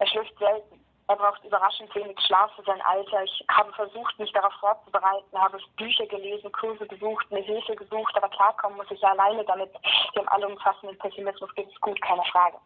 [0.00, 0.83] Er schläft selten.
[1.06, 3.22] Er braucht überraschend wenig Schlaf für sein Alter.
[3.24, 8.28] Ich habe versucht, mich darauf vorzubereiten, habe Bücher gelesen, Kurse besucht, mir Hilfe gesucht, aber
[8.30, 9.70] klarkommen muss ich ja alleine damit.
[10.16, 12.56] Dem allumfassenden Pessimismus geht es gut, keine Frage.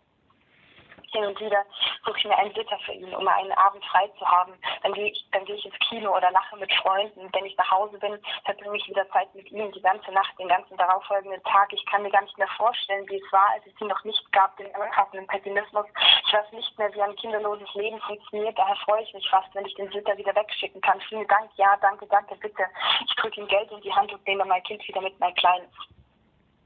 [1.10, 1.64] Hin und wieder
[2.04, 4.52] suche ich mir einen Sitter für ihn, um einen Abend frei zu haben.
[4.82, 7.28] Dann gehe ich, dann gehe ich ins Kino oder lache mit Freunden.
[7.32, 10.48] Wenn ich nach Hause bin, verbringe ich wieder Zeit mit ihm, die ganze Nacht, den
[10.48, 11.72] ganzen darauffolgenden Tag.
[11.72, 14.32] Ich kann mir gar nicht mehr vorstellen, wie es war, als es ihn noch nicht
[14.32, 15.86] gab, den umfassenden Pessimismus.
[16.26, 18.58] Ich weiß nicht mehr, wie ein kinderloses Leben funktioniert.
[18.58, 21.00] Daher freue ich mich fast, wenn ich den Sitter wieder wegschicken kann.
[21.08, 22.64] Vielen Dank, ja, danke, danke, bitte.
[23.06, 25.70] Ich drücke ihm Geld in die Hand und nehme mein Kind wieder mit, mein Kleines.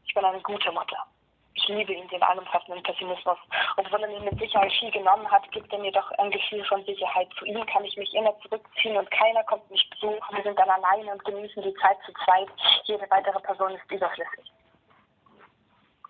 [0.05, 1.07] Ich bin eine gute Mutter.
[1.55, 3.39] Ich liebe ihn, den allumfassenden Pessimismus.
[3.77, 6.85] Obwohl er mir mit Sicherheit viel genommen hat, gibt er mir doch ein Gefühl von
[6.85, 7.29] Sicherheit.
[7.39, 10.37] Zu ihm kann ich mich immer zurückziehen und keiner kommt mich besuchen.
[10.37, 12.49] Wir sind dann alleine und genießen die Zeit zu zweit.
[12.85, 14.53] Jede weitere Person ist überflüssig.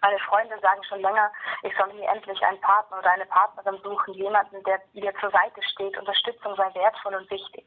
[0.02, 1.30] Meine Freunde sagen schon länger,
[1.62, 5.62] ich soll mir endlich einen Partner oder eine Partnerin suchen, jemanden, der mir zur Seite
[5.62, 5.96] steht.
[5.96, 7.64] Unterstützung sei wertvoll und wichtig.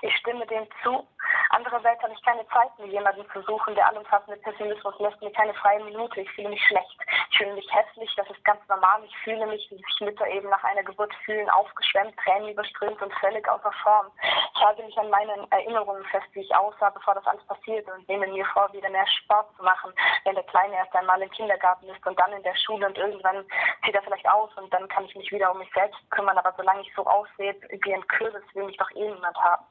[0.00, 1.06] Ich stimme dem zu.
[1.50, 3.74] Andererseits habe ich keine Zeit, mir jemanden zu suchen.
[3.74, 6.22] Der allumfassende Pessimismus lässt mir keine freie Minute.
[6.22, 6.98] Ich fühle mich schlecht.
[7.34, 8.14] Ich fühle mich hässlich.
[8.14, 9.02] Das ist ganz normal.
[9.04, 13.12] Ich fühle mich, wie sich Mütter eben nach einer Geburt fühlen, aufgeschwemmt, Tränen überströmt und
[13.14, 14.06] völlig außer Form.
[14.54, 18.08] Ich halte mich an meinen Erinnerungen fest, wie ich aussah, bevor das alles passierte und
[18.08, 21.88] nehme mir vor, wieder mehr Sport zu machen, wenn der Kleine erst einmal im Kindergarten
[21.88, 23.44] ist und dann in der Schule und irgendwann
[23.84, 26.38] zieht er vielleicht aus und dann kann ich mich wieder um mich selbst kümmern.
[26.38, 29.64] Aber solange ich so aussehe wie ein Kürbis, will mich doch eh niemand haben.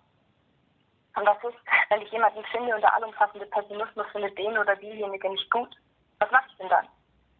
[1.15, 5.29] Und was ist, wenn ich jemanden finde und der allumfassende Pessimismus findet den oder diejenige
[5.29, 5.73] nicht gut?
[6.19, 6.89] Was mache ich denn dann?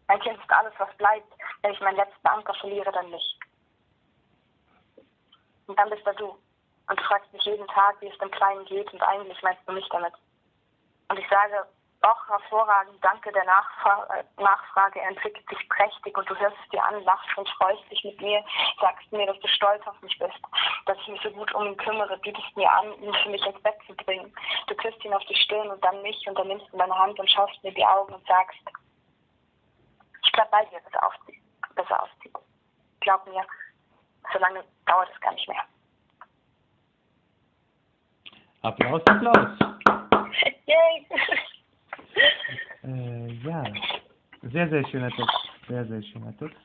[0.08, 1.32] Mein Kind ist alles, was bleibt.
[1.62, 3.38] Wenn ich meinen letzten Anker verliere, dann nicht.
[5.66, 6.36] Und dann bist da du.
[6.88, 9.72] Und du fragst mich jeden Tag, wie es dem Kleinen geht und eigentlich meinst du
[9.72, 10.12] mich damit.
[11.08, 11.66] Und ich sage,
[12.04, 17.02] auch hervorragend, danke der Nachfrage, er entwickelt sich prächtig und du hörst es dir an,
[17.04, 18.44] lachst und freust dich mit mir,
[18.80, 20.38] sagst mir, dass du stolz auf mich bist,
[20.84, 23.62] dass ich mich so gut um ihn kümmere, bietest mir an, ihn für mich ins
[23.62, 24.32] Bett zu bringen.
[24.66, 27.18] Du küsst ihn auf die Stirn und dann mich und dann nimmst du deine Hand
[27.18, 28.60] und schaust mir die Augen und sagst,
[30.34, 31.40] bleib bei dir, bis er, aufzieht,
[31.74, 32.32] bis er auszieht.
[33.00, 33.42] Glaub mir,
[34.32, 35.64] so lange dauert es gar nicht mehr.
[38.62, 39.58] Applaus, Applaus.
[40.66, 41.06] Yay!
[42.84, 43.64] Äh, ja,
[44.42, 45.50] sehr, sehr schöner Text.
[45.68, 46.56] Sehr, sehr schöner Text.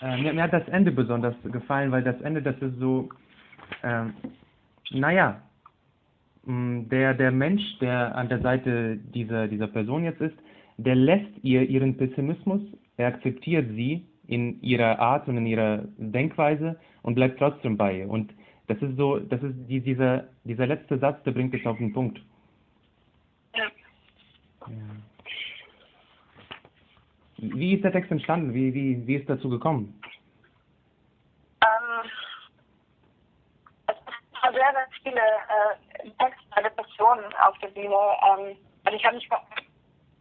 [0.00, 3.08] Äh, mir, mir hat das Ende besonders gefallen, weil das Ende, das ist so,
[3.82, 4.14] ähm,
[4.90, 5.40] naja,
[6.44, 10.36] der, der Mensch, der an der Seite dieser, dieser Person jetzt ist,
[10.78, 12.62] der lässt ihr ihren Pessimismus,
[12.96, 18.08] er akzeptiert sie in ihrer Art und in ihrer Denkweise und bleibt trotzdem bei ihr.
[18.08, 18.32] Und
[18.68, 21.92] das ist so, das ist die, dieser, dieser letzte Satz, der bringt es auf den
[21.92, 22.20] Punkt.
[23.56, 23.64] Ja.
[24.66, 24.74] Ja.
[27.38, 28.52] Wie ist der Text entstanden?
[28.52, 30.00] Wie, wie, wie ist dazu gekommen?
[31.62, 32.10] Ähm,
[33.86, 37.94] es sind sehr, sehr viele äh, Texte, Depressionen auf der Bühne.
[37.94, 39.28] Ähm, und ich habe mich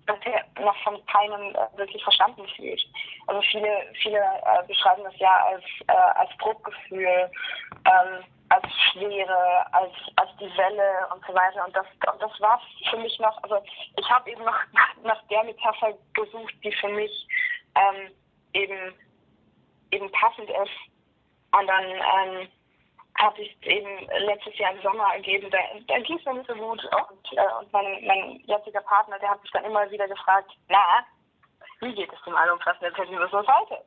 [0.07, 2.81] bisher noch von keinem äh, wirklich verstanden gefühlt.
[3.27, 7.29] Also viele, viele äh, beschreiben das ja als, äh, als Druckgefühl,
[7.85, 11.65] ähm, als Schwere, als, als die Welle und so weiter.
[11.65, 13.61] Und das, und das war für mich noch, also
[13.97, 14.57] ich habe eben noch
[15.03, 17.27] nach der Metapher gesucht, die für mich
[17.75, 18.11] ähm,
[18.53, 18.93] eben,
[19.91, 20.77] eben passend ist.
[21.51, 22.47] Und dann ähm,
[23.17, 25.57] hat sich eben letztes Jahr im Sommer ergeben, da,
[25.87, 26.83] da ging es mir nicht so gut.
[26.83, 31.05] Und, äh, und mein, mein jetziger Partner, der hat mich dann immer wieder gefragt, na,
[31.79, 33.83] wie geht es dem allumfassenden Pessimismus heute?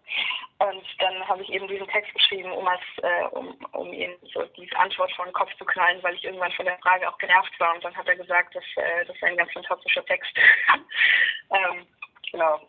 [0.58, 4.44] Und dann habe ich eben diesen Text geschrieben, um, als, äh, um, um ihm so
[4.56, 7.58] diese Antwort vor den Kopf zu knallen, weil ich irgendwann von der Frage auch genervt
[7.58, 7.74] war.
[7.74, 10.30] Und dann hat er gesagt, dass äh, das ist ein ganz fantastischer Text.
[11.50, 11.86] ähm,
[12.30, 12.60] genau.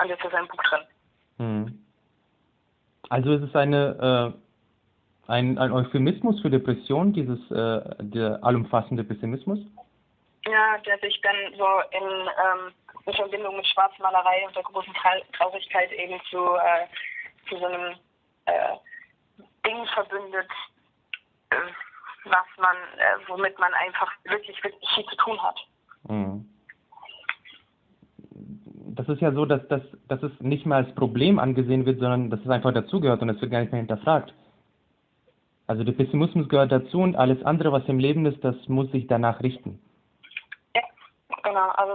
[0.00, 0.86] Und jetzt ist ein Buch drin.
[1.38, 1.86] Hm.
[3.10, 4.47] Also ist es eine, äh,
[5.28, 9.58] ein, ein Euphemismus für Depression, dieses äh, der allumfassende Pessimismus?
[10.46, 12.72] Ja, der sich dann so in, ähm,
[13.04, 14.92] in Verbindung mit Schwarzmalerei und der großen
[15.36, 16.86] Traurigkeit eben zu, äh,
[17.48, 17.94] zu so einem
[18.46, 18.76] äh,
[19.66, 20.48] Ding verbündet,
[21.50, 21.56] äh,
[22.24, 25.56] was man, äh, womit man einfach wirklich, wirklich viel zu tun hat.
[26.08, 26.48] Mhm.
[28.94, 32.30] Das ist ja so, dass, dass, dass es nicht mehr als Problem angesehen wird, sondern
[32.30, 34.32] dass es einfach dazugehört und es wird gar nicht mehr hinterfragt.
[35.68, 39.06] Also der Pessimismus gehört dazu und alles andere, was im Leben ist, das muss sich
[39.06, 39.78] danach richten.
[40.74, 40.82] Ja,
[41.42, 41.68] genau.
[41.72, 41.92] Also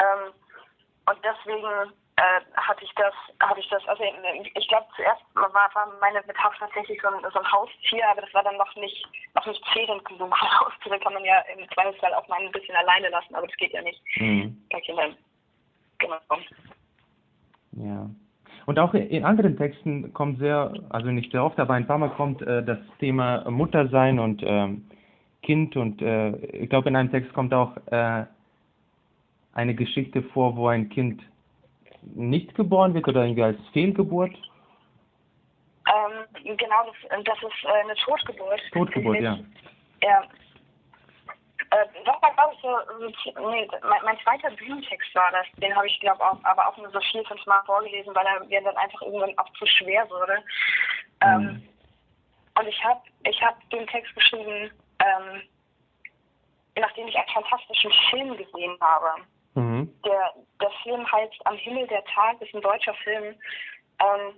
[0.00, 0.32] ähm,
[1.06, 1.64] und deswegen
[2.16, 4.02] äh, hatte ich das, hatte ich das, also
[4.54, 8.32] ich glaube zuerst war, war meine Metapher tatsächlich so ein, so ein Haustier, aber das
[8.32, 10.34] war dann noch nicht, noch nicht zehrend genug.
[10.60, 13.72] Haustiere kann man ja im Zweifelsfall auch mal ein bisschen alleine lassen, aber das geht
[13.72, 14.66] ja nicht Mhm.
[14.70, 15.14] bei Kindern.
[15.98, 16.16] Genau.
[17.72, 18.08] Ja.
[18.68, 22.10] Und auch in anderen Texten kommt sehr, also nicht sehr oft, aber ein paar Mal
[22.10, 24.84] kommt äh, das Thema Muttersein und ähm,
[25.42, 28.26] Kind und äh, ich glaube in einem Text kommt auch äh,
[29.54, 31.22] eine Geschichte vor, wo ein Kind
[32.02, 34.34] nicht geboren wird oder irgendwie als Fehlgeburt.
[35.86, 36.26] Ähm,
[36.58, 38.60] genau, das, das ist äh, eine Totgeburt.
[38.72, 39.38] Totgeburt, ja.
[40.02, 40.24] Ja.
[41.70, 45.46] Äh, das war, glaube ich, so, nee, mein, mein zweiter Bühnentext war das.
[45.60, 48.44] Den habe ich, glaube auch, aber auch nur so vier, fünf Mal vorgelesen, weil er
[48.44, 50.42] mir dann einfach irgendwann auch zu schwer wurde.
[51.20, 51.68] Ähm, Mhm.
[52.58, 55.42] und ich habe ich hab den Text geschrieben, ähm,
[56.76, 59.22] nachdem ich einen fantastischen Film gesehen habe.
[59.54, 59.92] Mhm.
[60.04, 63.34] Der, der Film heißt Am Himmel der Tag, ist ein deutscher Film.
[64.00, 64.34] Ähm,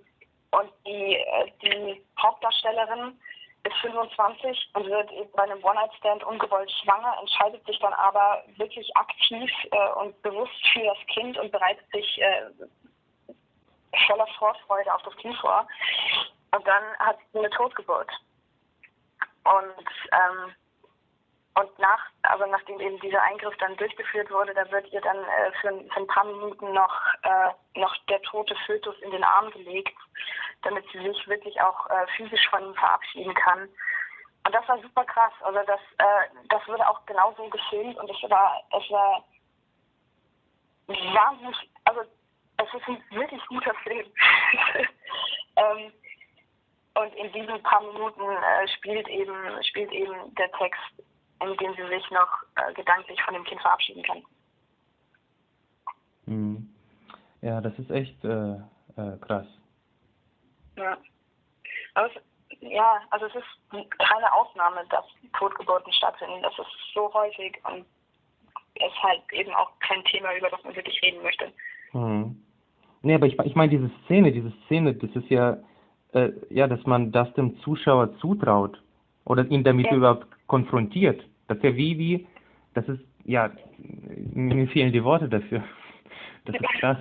[0.53, 3.21] und die, äh, die Hauptdarstellerin
[3.65, 9.51] ist 25 und wird bei einem One-Night-Stand ungewollt schwanger, entscheidet sich dann aber wirklich aktiv
[9.71, 12.51] äh, und bewusst für das Kind und bereitet sich äh,
[14.07, 15.67] voller Vorfreude auf das Kind vor.
[16.53, 18.11] Und dann hat sie eine Totgeburt.
[19.45, 20.55] Und ähm,
[21.61, 25.53] und nach, also nachdem eben dieser Eingriff dann durchgeführt wurde, da wird ihr dann äh,
[25.61, 29.97] für, für ein paar Minuten noch, äh, noch der tote Fötus in den Arm gelegt,
[30.63, 33.69] damit sie sich wirklich auch äh, physisch von ihm verabschieden kann.
[34.47, 35.33] Und das war super krass.
[35.43, 39.25] Also das, äh, das wurde auch genauso gefilmt und es war, es war
[40.87, 42.01] wahnsinnig, also
[42.57, 44.07] es ist ein wirklich guter Film.
[45.57, 45.93] ähm,
[46.95, 50.81] und in diesen paar Minuten äh, spielt eben spielt eben der Text
[51.41, 54.23] in dem sie sich noch äh, gedanklich von dem Kind verabschieden kann.
[56.27, 56.75] Mhm.
[57.43, 58.53] Ja, das ist echt äh,
[58.97, 59.47] äh, krass.
[60.77, 60.97] Ja.
[61.95, 62.23] Aber es,
[62.61, 65.05] ja, also es ist keine Ausnahme, dass
[65.39, 66.43] Totgeburten stattfinden.
[66.43, 67.87] Das ist so häufig und
[68.75, 71.53] es ist halt eben auch kein Thema, über das man wirklich reden möchte.
[71.93, 72.43] Mhm.
[73.03, 75.57] Nee, aber ich, ich meine diese Szene, diese Szene, das ist ja,
[76.13, 78.81] äh, ja, dass man das dem Zuschauer zutraut
[79.25, 79.95] oder ihn damit Ja.
[79.95, 81.23] überhaupt konfrontiert.
[81.49, 82.27] Das ist ja wie, wie,
[82.75, 85.63] das ist, ja, mir fehlen die Worte dafür.
[86.45, 86.99] Das ist krass.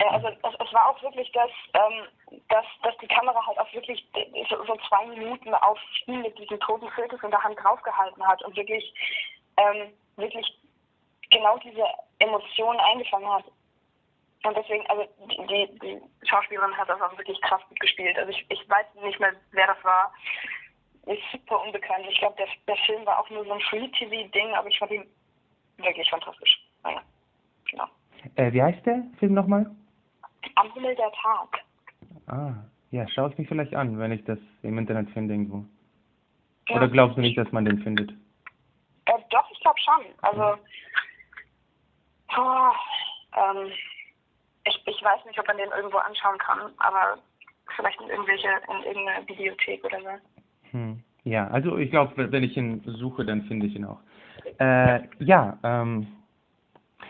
[0.00, 3.72] Ja, also es, es war auch wirklich, dass, ähm, dass, dass die Kamera halt auch
[3.72, 4.06] wirklich
[4.50, 8.42] so, so zwei Minuten auf ihn mit diesem toten Fötus in der Hand draufgehalten hat
[8.44, 8.92] und wirklich,
[9.56, 10.46] ähm, wirklich
[11.30, 11.84] genau diese
[12.18, 13.44] Emotionen eingefangen hat.
[14.44, 18.16] Und deswegen, also die, die, die Schauspielerin hat das auch wirklich krass gut gespielt.
[18.18, 20.12] Also ich, ich weiß nicht mehr, wer das war.
[21.06, 22.04] Ist super unbekannt.
[22.08, 25.06] Ich glaube, der, der Film war auch nur so ein Free-TV-Ding, aber ich fand ihn
[25.78, 26.60] wirklich fantastisch.
[26.82, 27.02] Naja,
[27.70, 27.86] genau.
[28.34, 29.70] Äh, wie heißt der Film nochmal?
[30.56, 31.64] Am Himmel der Tag.
[32.26, 32.54] Ah,
[32.90, 35.64] ja, schaue ich mich vielleicht an, wenn ich das im Internet finde irgendwo.
[36.68, 36.76] Ja.
[36.76, 38.10] Oder glaubst du nicht, dass man den findet?
[39.06, 40.04] Äh, doch, ich glaube schon.
[40.22, 40.60] Also,
[42.36, 42.72] oh,
[43.36, 43.72] ähm,
[44.64, 47.18] ich, ich weiß nicht, ob man den irgendwo anschauen kann, aber
[47.76, 50.08] vielleicht in irgendwelche, in irgendeiner Bibliothek oder so.
[50.72, 51.00] Hm.
[51.24, 54.00] Ja, also ich glaube, wenn ich ihn suche, dann finde ich ihn auch.
[54.58, 56.06] Äh, ja, ähm,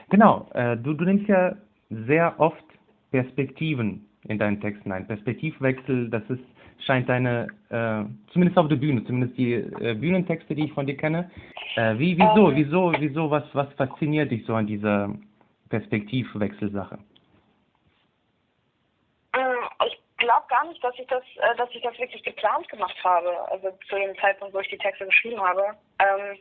[0.08, 0.48] genau.
[0.54, 1.54] Äh, du, du nimmst ja
[1.90, 2.64] sehr oft
[3.10, 5.06] Perspektiven in deinen Texten ein.
[5.06, 6.40] Perspektivwechsel, das ist
[6.84, 10.96] scheint deine, äh, zumindest auf der Bühne, zumindest die äh, Bühnentexte, die ich von dir
[10.96, 11.30] kenne.
[11.76, 12.56] Äh, wie, wieso, Ähm.
[12.56, 15.14] wieso, wieso, was, was fasziniert dich so an dieser
[15.68, 16.98] Perspektivwechselsache?
[19.34, 19.42] Ähm,
[19.86, 23.48] Ich glaube gar nicht, dass ich das, äh, dass ich das wirklich geplant gemacht habe.
[23.50, 25.76] Also zu dem Zeitpunkt, wo ich die Texte geschrieben habe.
[25.98, 26.38] Ähm,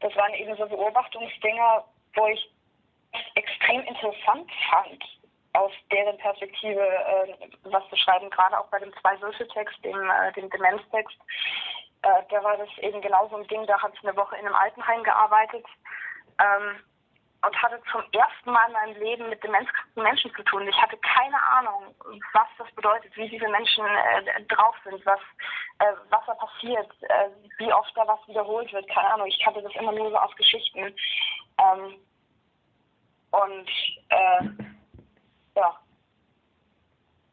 [0.00, 1.84] das waren eben so Beobachtungsdinger,
[2.14, 2.50] wo ich
[3.34, 5.02] extrem interessant fand,
[5.52, 8.30] aus deren Perspektive äh, was zu schreiben.
[8.30, 11.16] Gerade auch bei dem Zwei-Würfel-Text, dem, äh, dem Demenztext.
[12.02, 14.46] Äh, da war das eben genau so ein Ding, da habe ich eine Woche in
[14.46, 15.64] einem Altenheim gearbeitet.
[16.40, 16.80] Ähm,
[17.46, 20.66] und hatte zum ersten Mal in meinem Leben mit demenzkranken Menschen zu tun.
[20.68, 21.94] Ich hatte keine Ahnung,
[22.32, 25.20] was das bedeutet, wie diese Menschen äh, drauf sind, was,
[25.78, 27.28] äh, was da passiert, äh,
[27.58, 28.88] wie oft da was wiederholt wird.
[28.88, 30.94] Keine Ahnung, ich kannte das immer nur so aus Geschichten.
[31.58, 31.96] Ähm,
[33.30, 33.70] und
[34.08, 34.44] äh,
[35.56, 35.78] ja,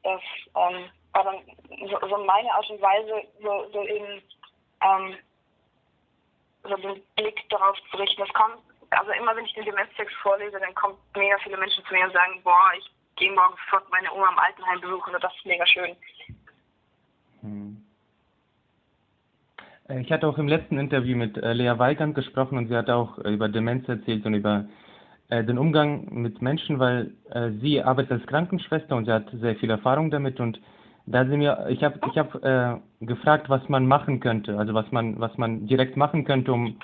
[0.04, 0.22] das
[0.56, 1.42] ähm, war dann
[1.90, 4.22] so, so meine Art und Weise, so, so eben
[4.82, 5.18] ähm,
[6.64, 8.22] so den Blick darauf zu richten.
[8.22, 8.62] Es kommt,
[8.92, 12.14] also immer wenn ich den Demenztext vorlese, dann kommen mega viele Menschen zu mir und
[12.14, 12.86] sagen, boah, ich
[13.16, 15.96] gehe morgen sofort meine Oma im Altenheim besuchen und das ist mega schön.
[17.42, 17.84] Hm.
[19.88, 22.90] Äh, Ich hatte auch im letzten Interview mit äh, Lea Weigand gesprochen und sie hat
[22.90, 24.66] auch äh, über Demenz erzählt und über
[25.30, 27.14] den Umgang mit Menschen, weil
[27.62, 30.60] sie arbeitet als Krankenschwester und sie hat sehr viel Erfahrung damit und
[31.06, 34.92] da sie mir, ich habe ich hab, äh, gefragt, was man machen könnte, also was
[34.92, 36.78] man, was man direkt machen könnte, um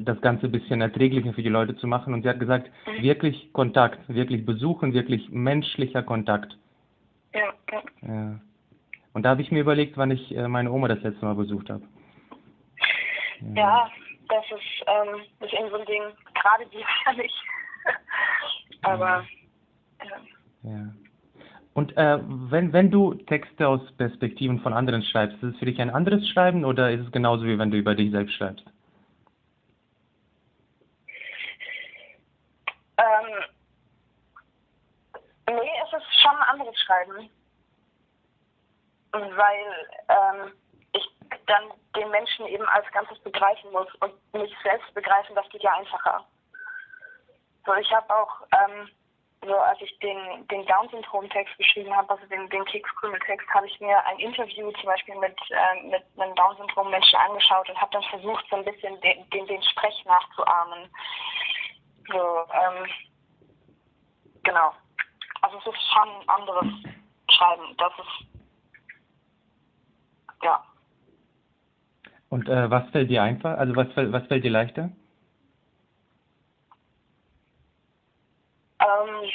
[0.00, 2.70] das Ganze ein bisschen erträglicher für die Leute zu machen und sie hat gesagt,
[3.00, 6.56] wirklich Kontakt, wirklich besuchen, wirklich menschlicher Kontakt.
[7.34, 7.82] Ja, ja.
[8.02, 8.40] Ja.
[9.12, 11.70] Und da habe ich mir überlegt, wann ich äh, meine Oma das letzte Mal besucht
[11.70, 11.82] habe.
[13.54, 13.88] ja
[14.28, 16.02] das ist, ähm, das ist eben so ein Ding,
[16.34, 17.34] gerade die ja nicht.
[18.82, 19.26] Aber
[19.98, 20.92] äh, Ja.
[21.74, 25.78] Und äh, wenn, wenn du Texte aus Perspektiven von anderen schreibst, ist es für dich
[25.78, 28.64] ein anderes Schreiben oder ist es genauso wie wenn du über dich selbst schreibst?
[32.96, 33.44] Ähm,
[35.50, 37.30] nee, es ist schon ein anderes Schreiben.
[39.12, 40.52] Weil ähm,
[40.92, 41.08] ich
[41.46, 45.72] dann den Menschen eben als Ganzes begreifen muss und mich selbst begreifen, das geht ja
[45.72, 46.24] einfacher.
[47.64, 48.88] So, ich habe auch, ähm,
[49.44, 54.04] so als ich den, den Down-Syndrom-Text geschrieben habe, also den, den Kekskrümel-Text, habe ich mir
[54.06, 58.56] ein Interview zum Beispiel mit, ähm, mit einem Down-Syndrom-Menschen angeschaut und habe dann versucht, so
[58.56, 60.90] ein bisschen den, den, den Sprech nachzuahmen.
[62.08, 62.86] So, ähm,
[64.42, 64.72] genau.
[65.46, 66.66] Also es ist schon ein anderes
[67.30, 67.76] Schreiben.
[67.78, 68.26] Das ist,
[70.42, 70.64] ja.
[72.30, 73.56] Und äh, was fällt dir einfach?
[73.56, 74.90] Also was, was fällt dir leichter?
[78.80, 79.30] Ähm,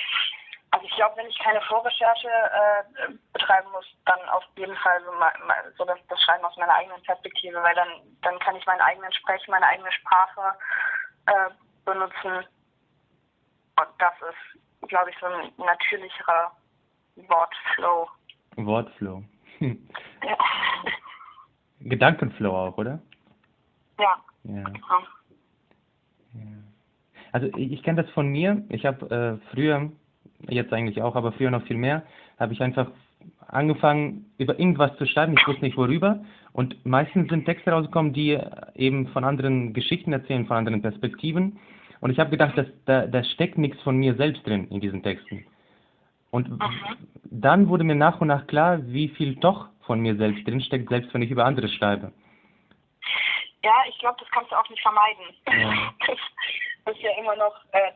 [0.71, 5.13] also ich glaube, wenn ich keine Vorrecherche äh, betreiben muss, dann auf jeden Fall so,
[5.13, 7.87] mal, mal, so das, das Schreiben aus meiner eigenen Perspektive, weil dann,
[8.21, 10.57] dann kann ich meinen eigenen Sprech, meine eigene Sprache
[11.27, 11.51] äh,
[11.85, 12.45] benutzen.
[13.79, 16.51] Und das ist, glaube ich, so ein natürlicherer
[17.15, 18.09] Wortflow.
[18.55, 19.23] Wortflow.
[19.59, 19.87] Hm.
[20.23, 20.37] Ja.
[21.79, 22.99] Gedankenflow auch, oder?
[23.99, 24.15] ja.
[24.43, 24.53] Ja.
[24.53, 24.73] ja.
[26.33, 26.41] Ja.
[27.31, 28.63] Also ich, ich kenne das von mir.
[28.69, 29.91] Ich habe äh, früher,
[30.47, 32.03] jetzt eigentlich auch, aber früher noch viel mehr,
[32.39, 32.91] habe ich einfach
[33.47, 35.35] angefangen, über irgendwas zu schreiben.
[35.37, 36.23] Ich wusste nicht worüber.
[36.53, 38.39] Und meistens sind Texte rausgekommen, die
[38.75, 41.59] eben von anderen Geschichten erzählen, von anderen Perspektiven.
[42.01, 45.03] Und ich habe gedacht, dass, da, da steckt nichts von mir selbst drin in diesen
[45.03, 45.45] Texten.
[46.31, 46.59] Und Mhm.
[47.25, 50.89] dann wurde mir nach und nach klar, wie viel doch von mir selbst drin steckt,
[50.89, 52.11] selbst wenn ich über andere schreibe.
[53.63, 55.23] Ja, ich glaube, das kannst du auch nicht vermeiden.
[55.47, 55.93] Ja.
[56.83, 57.91] Das ist ja immer noch äh,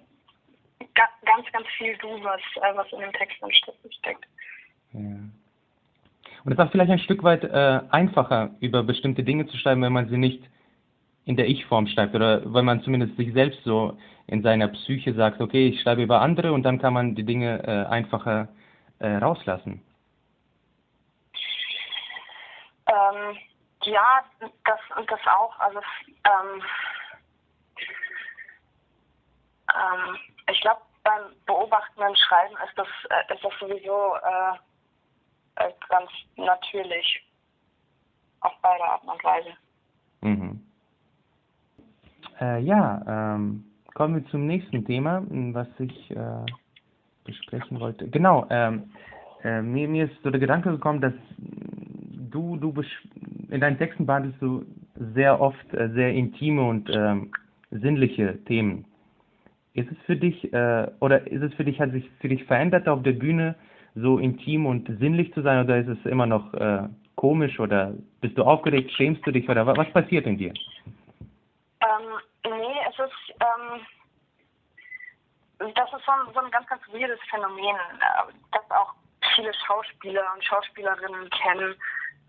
[0.93, 3.36] ga ganz, ganz viel du, was, äh, was in dem Text
[3.99, 4.26] steckt.
[4.93, 4.99] Ja.
[4.99, 5.32] Und
[6.51, 9.91] es ist auch vielleicht ein Stück weit äh, einfacher, über bestimmte Dinge zu schreiben, wenn
[9.91, 10.43] man sie nicht
[11.26, 13.97] in der Ich-Form schreibt oder wenn man zumindest sich selbst so
[14.28, 17.63] in seiner Psyche sagt, okay, ich schreibe über andere und dann kann man die Dinge
[17.63, 18.47] äh, einfacher
[18.99, 19.82] äh, rauslassen.
[22.88, 23.38] Ähm,
[23.84, 24.23] Ja,
[24.63, 25.59] das, das auch.
[25.59, 26.63] Also ähm,
[29.73, 30.17] ähm,
[30.51, 36.09] ich glaube, beim Beobachten und Schreiben ist das, äh, ist das sowieso äh, äh, ganz
[36.36, 37.21] natürlich.
[38.41, 39.53] Auf beide Arten und Weise.
[42.39, 43.63] Äh, ja, ähm,
[43.93, 46.45] kommen wir zum nächsten Thema, was ich äh,
[47.25, 48.07] besprechen wollte.
[48.09, 48.83] Genau, ähm,
[49.43, 52.73] äh, mir, mir ist so der Gedanke gekommen, dass du, du
[53.49, 54.65] in deinen Texten behandelst du
[55.13, 57.31] sehr oft äh, sehr intime und ähm,
[57.71, 58.86] sinnliche Themen.
[59.73, 62.88] Ist es für dich, äh, oder ist es für dich, hat sich für dich verändert
[62.88, 63.55] auf der Bühne,
[63.95, 66.83] so intim und sinnlich zu sein, oder ist es immer noch äh,
[67.15, 70.53] komisch, oder bist du aufgeregt, schämst du dich, oder was passiert in dir?
[71.81, 72.07] Ähm,
[72.45, 73.05] nee, es ist,
[73.39, 73.86] ähm,
[75.74, 78.93] das ist so ein, so ein ganz, ganz weirdes Phänomen, äh, das auch
[79.36, 81.76] viele Schauspieler und Schauspielerinnen kennen.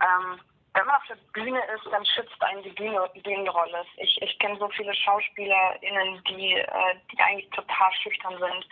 [0.03, 0.41] Ähm,
[0.77, 3.85] wenn man auf der Bühne ist, dann schützt einen die Bühne, Bühnenrolle.
[3.97, 8.69] Ich, ich kenne so viele SchauspielerInnen, die, äh, die eigentlich total schüchtern sind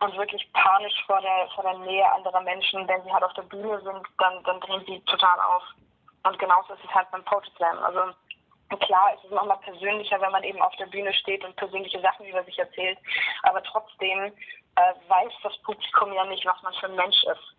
[0.00, 2.86] und wirklich panisch vor der, vor der Nähe anderer Menschen.
[2.88, 5.62] Wenn sie halt auf der Bühne sind, dann, dann drehen sie total auf.
[6.24, 7.78] Und genauso ist es halt beim Poetry Slam.
[7.78, 8.12] Also
[8.78, 12.26] klar ist es nochmal persönlicher, wenn man eben auf der Bühne steht und persönliche Sachen
[12.26, 12.98] über sich erzählt.
[13.42, 14.32] Aber trotzdem
[14.76, 17.54] äh, weiß das Publikum ja nicht, was man für ein Mensch ist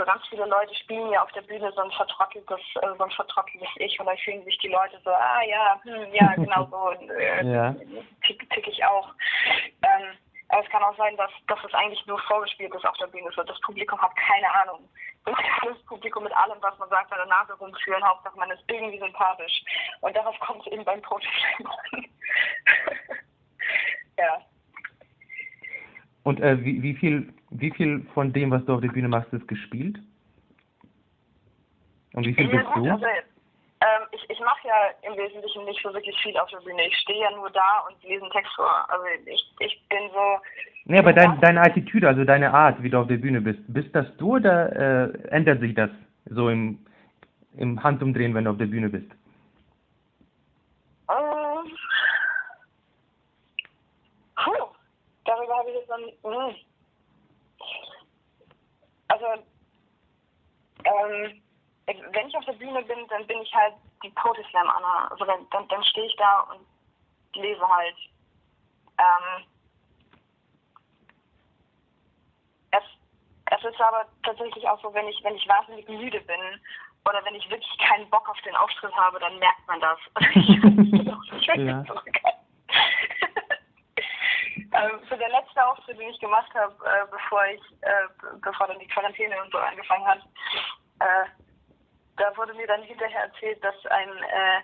[0.00, 3.10] so ganz viele Leute spielen ja auf der Bühne so ein vertrotteltes, äh, so ein
[3.10, 7.12] vertrotteltes Ich und dann fühlen sich die Leute so, ah ja, hm, ja, genau so,
[7.12, 7.74] äh, ja.
[8.26, 9.08] tick, tick ich auch.
[9.82, 10.16] Ähm,
[10.58, 13.30] es kann auch sein, dass, dass es eigentlich nur vorgespielt ist auf der Bühne.
[13.34, 14.88] So, das Publikum hat keine Ahnung.
[15.24, 18.02] Und das Publikum mit allem, was man sagt, an der Nase rumführen.
[18.02, 19.62] Hauptsache, man ist irgendwie sympathisch.
[20.00, 22.06] Und darauf kommt es eben beim Prototypen an.
[24.18, 24.40] ja.
[26.24, 29.32] Und äh, wie, wie, viel, wie viel von dem, was du auf der Bühne machst,
[29.32, 29.98] ist gespielt?
[32.14, 32.90] Und wie viel ja, bist gut, du?
[32.90, 33.06] Also,
[33.80, 36.86] ähm, ich ich mache ja im Wesentlichen nicht so wirklich viel auf der Bühne.
[36.86, 38.86] Ich stehe ja nur da und lese einen Text vor.
[38.88, 40.38] Also ich, ich bin so.
[40.84, 43.94] Nee, aber dein, deine Attitüde, also deine Art, wie du auf der Bühne bist, bist
[43.94, 45.90] das du oder äh, ändert sich das
[46.26, 46.84] so im,
[47.56, 49.10] im Handumdrehen, wenn du auf der Bühne bist?
[51.08, 51.76] Ähm,
[54.36, 54.70] puh
[55.30, 56.46] darüber habe ich jetzt dann, mh.
[56.46, 56.54] Hm.
[59.08, 59.26] also,
[60.84, 61.42] ähm,
[62.12, 62.30] wenn
[62.82, 65.08] Bühne bin, dann bin ich halt die Poetry Slam Anna.
[65.10, 66.66] Also dann, dann, dann stehe ich da und
[67.34, 67.96] lese halt.
[68.98, 69.44] Ähm,
[72.72, 72.82] es,
[73.46, 76.60] es ist aber tatsächlich auch so, wenn ich, wenn ich wahnsinnig müde bin
[77.08, 79.98] oder wenn ich wirklich keinen Bock auf den Auftritt habe, dann merkt man das.
[81.56, 81.84] ja.
[84.72, 88.06] Ähm, so der letzte Auftritt, den ich gemacht habe, äh, bevor ich, äh,
[88.40, 90.20] bevor dann die Quarantäne und so angefangen hat,
[91.00, 91.24] äh,
[92.20, 94.60] da wurde mir dann hinterher erzählt, dass ein, äh,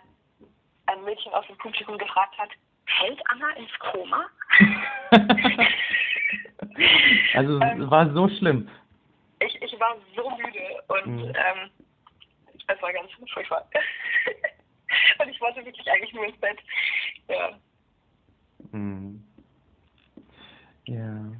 [0.87, 2.51] ein Mädchen aus dem Publikum gefragt hat,
[2.99, 4.27] fällt Anna ins Koma?
[7.35, 8.69] also ähm, war so schlimm.
[9.41, 11.33] Ich, ich war so müde und mhm.
[11.35, 11.71] ähm,
[12.69, 13.67] es war ganz furchtbar.
[15.19, 16.59] und ich wollte wirklich eigentlich nur ins Bett.
[17.29, 17.59] Ja.
[18.73, 19.25] Mhm.
[20.85, 21.33] Ja.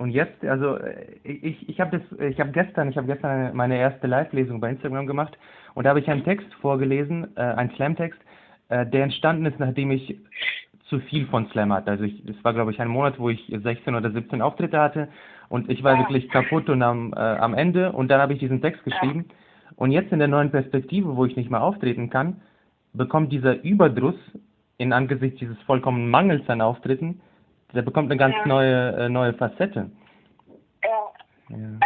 [0.00, 0.78] Und jetzt, also
[1.24, 5.06] ich, ich habe das, ich habe gestern, ich habe gestern meine erste Live-Lesung bei Instagram
[5.06, 5.36] gemacht
[5.74, 8.18] und da habe ich einen Text vorgelesen, äh, einen Slam-Text,
[8.70, 10.16] äh, der entstanden ist, nachdem ich
[10.88, 11.90] zu viel von Slam hatte.
[11.90, 15.08] Also ich, das war glaube ich ein Monat, wo ich 16 oder 17 Auftritte hatte
[15.50, 18.62] und ich war wirklich kaputt und am, äh, am Ende und dann habe ich diesen
[18.62, 19.26] Text geschrieben.
[19.76, 22.40] Und jetzt in der neuen Perspektive, wo ich nicht mehr auftreten kann,
[22.94, 24.16] bekommt dieser Überdruss
[24.78, 27.20] in Angesicht dieses vollkommenen Mangels an Auftritten
[27.72, 28.46] der bekommt eine ganz ja.
[28.46, 29.90] neue, äh, neue Facette.
[30.82, 31.12] Ja.
[31.48, 31.56] ja.
[31.56, 31.80] Ähm,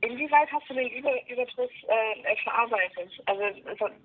[0.00, 3.10] inwieweit hast du den Über Überdruss äh, verarbeitet?
[3.26, 3.42] Also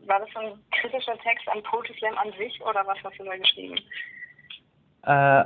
[0.07, 3.23] war das so ein kritischer Text an Poetry Slam an sich oder was hast du
[3.23, 3.75] da geschrieben?
[5.03, 5.45] Äh,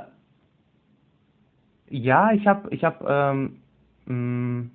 [1.90, 3.62] ja, ich habe, ich habe, ähm,
[4.06, 4.70] mm,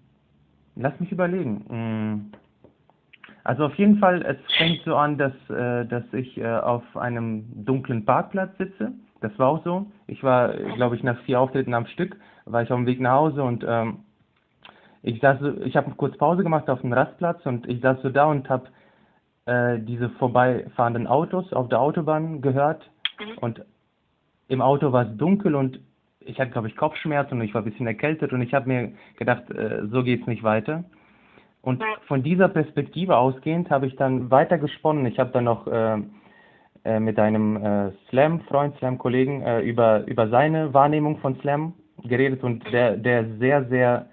[0.75, 1.65] lass mich überlegen.
[1.69, 2.31] Mm.
[3.43, 7.45] Also auf jeden Fall, es fängt so an, dass, äh, dass ich äh, auf einem
[7.63, 9.85] dunklen Parkplatz sitze das war auch so.
[10.07, 13.13] Ich war, glaube ich, nach vier Auftritten am Stück, war ich auf dem Weg nach
[13.13, 13.99] Hause und ähm,
[15.01, 18.25] ich saß, ich habe kurz Pause gemacht auf dem Rastplatz und ich saß so da
[18.25, 18.67] und habe
[19.45, 22.89] äh, diese vorbeifahrenden Autos auf der Autobahn gehört
[23.19, 23.37] mhm.
[23.39, 23.65] und
[24.47, 25.79] im Auto war es dunkel und
[26.19, 28.93] ich hatte, glaube ich, Kopfschmerzen und ich war ein bisschen erkältet und ich habe mir
[29.17, 30.83] gedacht, äh, so geht's nicht weiter.
[31.61, 35.07] Und von dieser Perspektive ausgehend habe ich dann weiter gesponnen.
[35.07, 35.97] Ich habe dann noch äh,
[36.85, 41.73] äh, mit einem äh, Slam-Freund, Slam-Kollegen äh, über, über seine Wahrnehmung von Slam
[42.03, 44.05] geredet und der, der sehr, sehr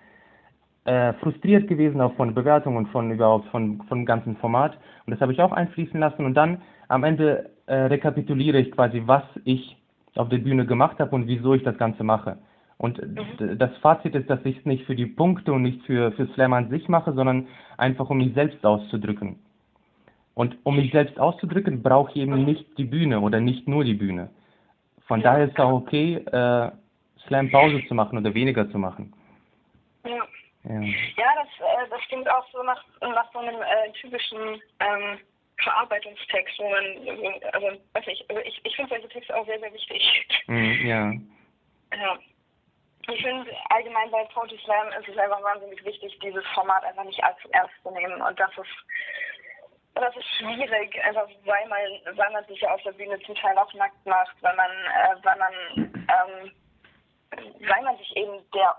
[0.84, 4.76] äh, frustriert gewesen, auch von Bewertungen und von überhaupt von, von dem ganzen Format.
[5.06, 6.24] Und das habe ich auch einfließen lassen.
[6.24, 9.76] Und dann am Ende äh, rekapituliere ich quasi, was ich
[10.16, 12.38] auf der Bühne gemacht habe und wieso ich das Ganze mache.
[12.78, 13.58] Und mhm.
[13.58, 16.52] das Fazit ist, dass ich es nicht für die Punkte und nicht für, für Slam
[16.52, 17.46] an sich mache, sondern
[17.76, 19.36] einfach um mich selbst auszudrücken.
[20.34, 23.94] Und um mich selbst auszudrücken, brauche ich eben nicht die Bühne oder nicht nur die
[23.94, 24.30] Bühne.
[25.06, 25.32] Von ja.
[25.32, 26.70] daher ist es auch okay, äh,
[27.26, 29.12] Slam Pause zu machen oder weniger zu machen.
[30.04, 30.26] Ja,
[30.64, 30.80] ja.
[30.80, 35.18] ja das, äh, das klingt auch so nach, nach so einem äh, typischen ähm,
[35.62, 39.72] Verarbeitungstext, wo man, also, weiß nicht, also ich, ich finde solche Texte auch sehr, sehr
[39.72, 40.26] wichtig.
[40.46, 41.12] Mm, ja.
[41.94, 42.18] Ja.
[43.08, 47.22] Ich finde allgemein bei Poetry Slam ist es einfach wahnsinnig wichtig, dieses Format einfach nicht
[47.22, 48.20] allzu ernst zu nehmen.
[48.22, 48.86] Und das ist,
[49.94, 53.56] das ist schwierig, einfach weil man, weil man sich ja auf der Bühne zum Teil
[53.58, 56.52] auch nackt macht, weil man, äh, weil man, ähm,
[57.68, 58.74] weil man sich eben der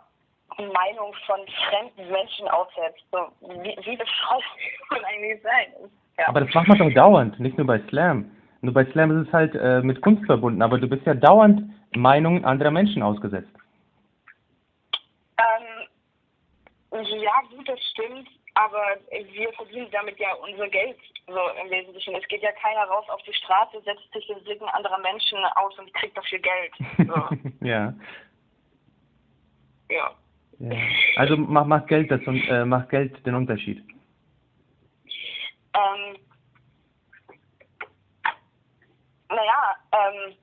[0.58, 1.40] Meinung von
[1.70, 3.04] fremden Menschen aussetzt.
[3.12, 4.44] So, wie, wie bescheuert
[4.92, 5.90] man eigentlich sein?
[6.18, 6.28] Ja.
[6.28, 8.30] Aber das macht man doch dauernd, nicht nur bei Slam.
[8.62, 11.64] Nur bei Slam ist es halt äh, mit Kunst verbunden, aber du bist ja dauernd
[11.96, 13.52] Meinungen anderer Menschen ausgesetzt.
[15.38, 15.88] Ähm,
[16.92, 20.98] ja, gut, das stimmt, aber wir verdienen damit ja unser Geld,
[21.28, 22.16] so im Wesentlichen.
[22.16, 25.78] Es geht ja keiner raus auf die Straße, setzt sich den Blicken anderer Menschen aus
[25.80, 26.74] und kriegt dafür Geld.
[26.98, 27.38] So.
[27.66, 27.94] ja.
[29.90, 30.16] Ja.
[30.60, 30.78] ja.
[31.18, 33.84] Also macht, macht, Geld das, äh, macht Geld den Unterschied.
[35.76, 36.18] Ähm,
[39.30, 40.36] naja, ähm,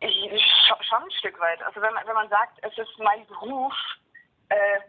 [0.00, 0.44] ich,
[0.88, 1.62] schon ein Stück weit.
[1.62, 3.74] Also wenn man, wenn man sagt, es ist mein Beruf,
[4.50, 4.80] äh,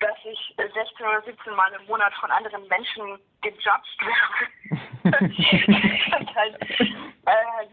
[0.00, 4.50] dass ich 16 oder 17 Mal im Monat von anderen Menschen gejudged werde,
[5.04, 7.66] das ist halt äh,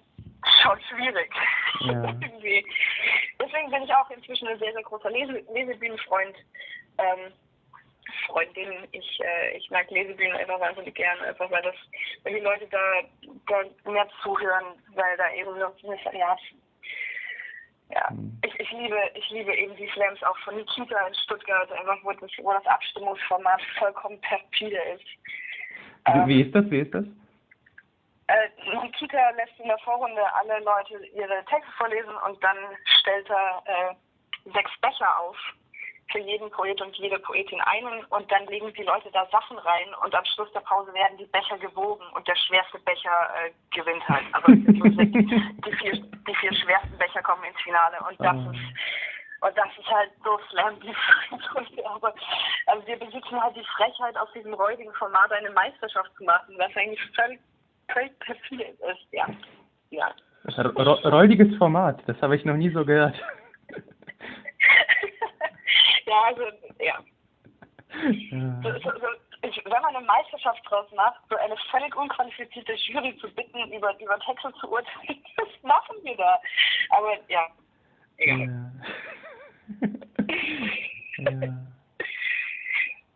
[0.62, 1.32] schon schwierig.
[1.82, 2.14] Ja.
[3.40, 6.36] Deswegen bin ich auch inzwischen ein sehr, sehr großer Lese Lesebühnenfreund.
[6.98, 7.34] Ähm,
[8.28, 8.88] Freundin.
[8.92, 11.76] Ich, äh, ich mag Lesebühnen einfach wahnsinnig gerne, einfach weil das,
[12.24, 12.80] weil die Leute da,
[13.48, 16.38] da mehr zuhören, weil da eben so ja,
[17.94, 18.40] ja, mhm.
[18.44, 22.12] ich, ich liebe, ich liebe eben die Slams auch von Nikita in Stuttgart, einfach wo
[22.12, 25.06] das, wo das Abstimmungsformat vollkommen perfide ist.
[26.06, 26.70] Ähm, wie ist das?
[26.70, 27.06] Wie ist das?
[28.28, 28.50] Äh,
[28.82, 32.58] Nikita lässt in der Vorrunde alle Leute ihre Texte vorlesen und dann
[33.00, 35.38] stellt er äh, sechs Becher auf
[36.12, 39.88] für jeden Poet und jede Poetin einen und dann legen die Leute da Sachen rein
[40.04, 44.08] und am Schluss der Pause werden die Becher gewogen und der schwerste Becher äh, gewinnt
[44.08, 44.26] halt.
[44.34, 48.52] Also die, vier, die vier schwersten Becher kommen ins Finale und das oh.
[48.52, 48.60] ist
[49.44, 50.76] und das ist halt so Slam
[51.86, 52.14] aber
[52.68, 56.74] also wir besitzen halt die Frechheit, aus diesem räudigen Format eine Meisterschaft zu machen, was
[56.78, 57.40] eigentlich völlig,
[57.92, 59.28] völlig perfide ist, ja.
[59.90, 60.12] ja.
[60.46, 63.16] Räudiges Format, das habe ich noch nie so gehört.
[66.06, 66.42] Ja, also,
[66.80, 67.00] ja.
[68.64, 69.08] So, so, so,
[69.44, 73.94] ich, wenn man eine Meisterschaft draus macht, so eine völlig unqualifizierte Jury zu bitten, über,
[74.00, 76.40] über Texte zu urteilen, das machen wir da.
[76.90, 77.46] Aber ja,
[78.18, 78.72] egal.
[79.78, 79.90] Ja.
[81.42, 81.54] ja.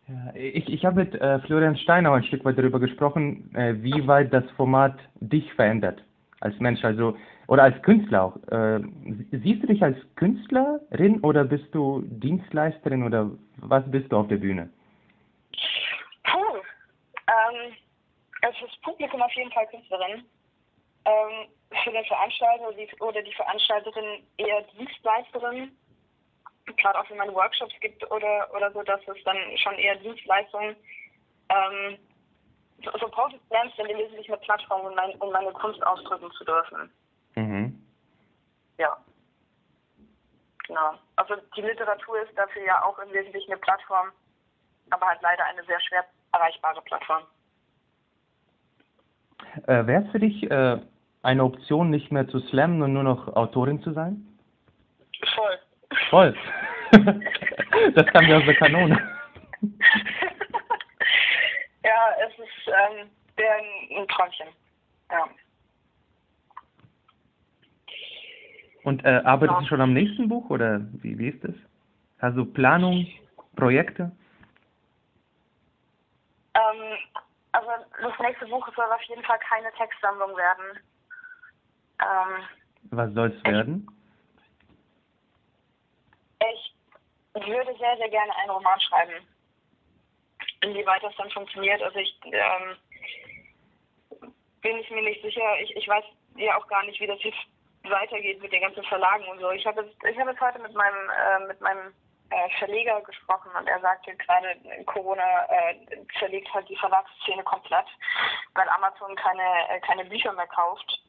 [0.08, 4.06] Ja, ich, ich habe mit äh, Florian Steiner ein Stück weit darüber gesprochen, äh, wie
[4.06, 6.02] weit das Format dich verändert
[6.40, 6.82] als Mensch.
[6.82, 7.14] Also
[7.48, 8.36] oder als Künstler auch.
[8.52, 8.80] Äh,
[9.32, 14.36] siehst du dich als Künstlerin oder bist du Dienstleisterin oder was bist du auf der
[14.36, 14.70] Bühne?
[16.24, 16.58] Puh.
[17.26, 17.74] Ähm,
[18.42, 20.24] also das Publikum auf jeden Fall Künstlerin.
[21.06, 21.48] Ähm,
[21.82, 22.68] für den Veranstalter
[23.00, 25.72] oder die Veranstalterin eher Dienstleisterin.
[26.76, 30.76] Gerade auch wenn man Workshops gibt oder, oder so, dass es dann schon eher Dienstleistungen.
[31.48, 31.98] Ähm,
[32.84, 36.30] so, so Poetry Slams sind im Wesentlichen eine Plattform, um, mein, um meine Kunst ausdrücken
[36.32, 36.90] zu dürfen.
[38.78, 38.96] Ja.
[40.66, 40.94] Genau.
[41.16, 44.12] Also die Literatur ist dafür ja auch im Wesentlichen eine Plattform,
[44.90, 47.22] aber halt leider eine sehr schwer erreichbare Plattform.
[49.66, 50.78] Äh, Wäre es für dich äh,
[51.22, 54.24] eine Option, nicht mehr zu slammen und nur noch Autorin zu sein?
[55.34, 55.58] Voll.
[56.10, 56.36] Voll.
[57.94, 58.96] das kam ja aus der Kanone.
[61.82, 64.48] ja, es ist ähm, ein Träumchen.
[65.10, 65.28] Ja.
[68.88, 69.60] Und äh, arbeitest ja.
[69.60, 71.54] du schon am nächsten Buch oder wie, wie ist das?
[72.20, 73.06] Also Planung,
[73.54, 74.10] Projekte?
[76.54, 76.96] Ähm,
[77.52, 77.68] also
[78.00, 80.78] das nächste Buch soll auf jeden Fall keine Textsammlung werden.
[82.00, 82.44] Ähm,
[82.84, 83.90] Was soll es werden?
[86.40, 86.74] Ich
[87.34, 89.22] würde sehr, sehr gerne einen Roman schreiben.
[90.62, 92.76] Inwieweit das dann funktioniert, also ich ähm,
[94.62, 95.60] bin ich mir nicht sicher.
[95.60, 96.04] Ich, ich weiß
[96.36, 97.36] ja auch gar nicht, wie das jetzt
[97.84, 99.50] weitergeht mit den ganzen Verlagen und so.
[99.50, 101.94] Ich habe jetzt, ich habe jetzt heute mit meinem, äh, mit meinem
[102.30, 104.56] äh, Verleger gesprochen und er sagte gerade,
[104.86, 105.74] Corona äh,
[106.18, 107.86] zerlegt halt die Verlagsszene komplett,
[108.54, 111.02] weil Amazon keine, äh, keine Bücher mehr kauft.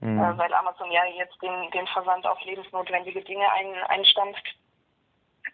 [0.00, 0.18] Mhm.
[0.18, 4.54] Äh, weil Amazon ja jetzt den, den Versand auf lebensnotwendige Dinge ein, einstampft.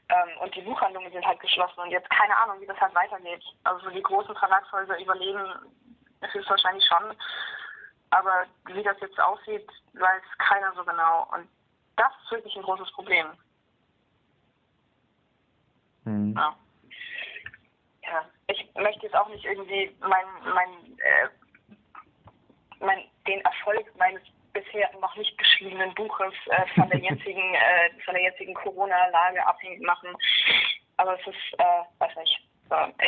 [0.08, 3.44] Ähm, und die Buchhandlungen sind halt geschlossen und jetzt keine Ahnung, wie das halt weitergeht.
[3.64, 5.52] Also die großen Verlagshäuser überleben
[6.20, 7.16] höchstwahrscheinlich schon.
[8.11, 11.28] Aber wie das jetzt aussieht, weiß keiner so genau.
[11.32, 11.48] Und
[11.96, 13.26] das ist wirklich ein großes Problem.
[16.04, 16.34] Mhm.
[16.36, 16.56] Ja.
[18.02, 18.24] ja.
[18.48, 21.28] Ich möchte jetzt auch nicht irgendwie mein, mein, äh,
[22.80, 28.14] mein, den Erfolg meines bisher noch nicht geschriebenen Buches äh, von der jetzigen, äh, von
[28.14, 30.08] der jetzigen Corona-Lage abhängig machen.
[30.96, 32.49] Aber es ist, äh, weiß nicht.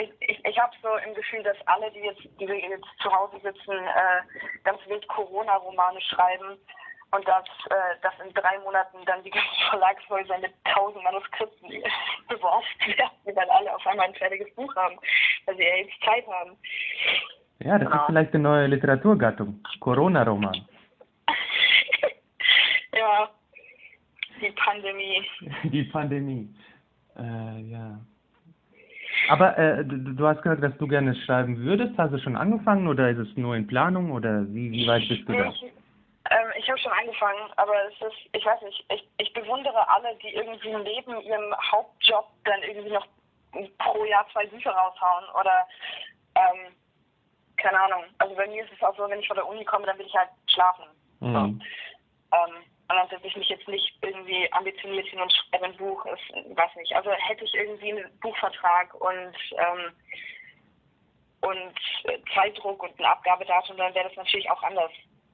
[0.01, 3.39] Ich, ich, ich habe so im Gefühl, dass alle, die jetzt, die jetzt zu Hause
[3.43, 4.23] sitzen, äh,
[4.65, 6.59] ganz wild Corona-Romane schreiben
[7.13, 11.69] und dass, äh, dass in drei Monaten dann die ganzen Verlagshäuser mit tausend Manuskripten
[12.29, 14.97] beworfen werden, weil alle auf einmal ein fertiges Buch haben,
[15.47, 16.57] weil sie ja jetzt Zeit haben.
[17.61, 20.67] Ja, das ist vielleicht eine neue Literaturgattung, Corona-Roman.
[22.95, 23.31] ja,
[24.41, 25.25] die Pandemie.
[25.63, 26.53] Die Pandemie,
[27.17, 28.01] äh, ja.
[29.29, 31.97] Aber äh, du, du, hast gesagt, dass du gerne schreiben würdest.
[31.99, 35.29] Hast du schon angefangen oder ist es nur in Planung oder wie, wie weit bist
[35.29, 35.53] du da?
[36.31, 40.17] Ähm, ich habe schon angefangen, aber es ist, ich weiß nicht, ich, ich bewundere alle,
[40.23, 43.07] die irgendwie neben ihrem Hauptjob dann irgendwie noch
[43.79, 45.67] pro Jahr zwei Bücher raushauen oder
[46.37, 46.75] ähm,
[47.57, 48.05] keine Ahnung.
[48.19, 50.07] Also bei mir ist es auch so, wenn ich von der Uni komme, dann will
[50.07, 50.85] ich halt schlafen.
[51.21, 51.35] Mhm.
[51.35, 51.39] So.
[51.39, 52.65] Ähm,
[52.97, 56.75] dann setze ich mich jetzt nicht irgendwie ambitioniert hin und schreibe ein Buch, ist, weiß
[56.77, 56.95] nicht.
[56.95, 59.93] Also hätte ich irgendwie einen Buchvertrag und ähm,
[61.43, 64.93] und Zeitdruck und ein Abgabedatum, dann wäre das natürlich auch anders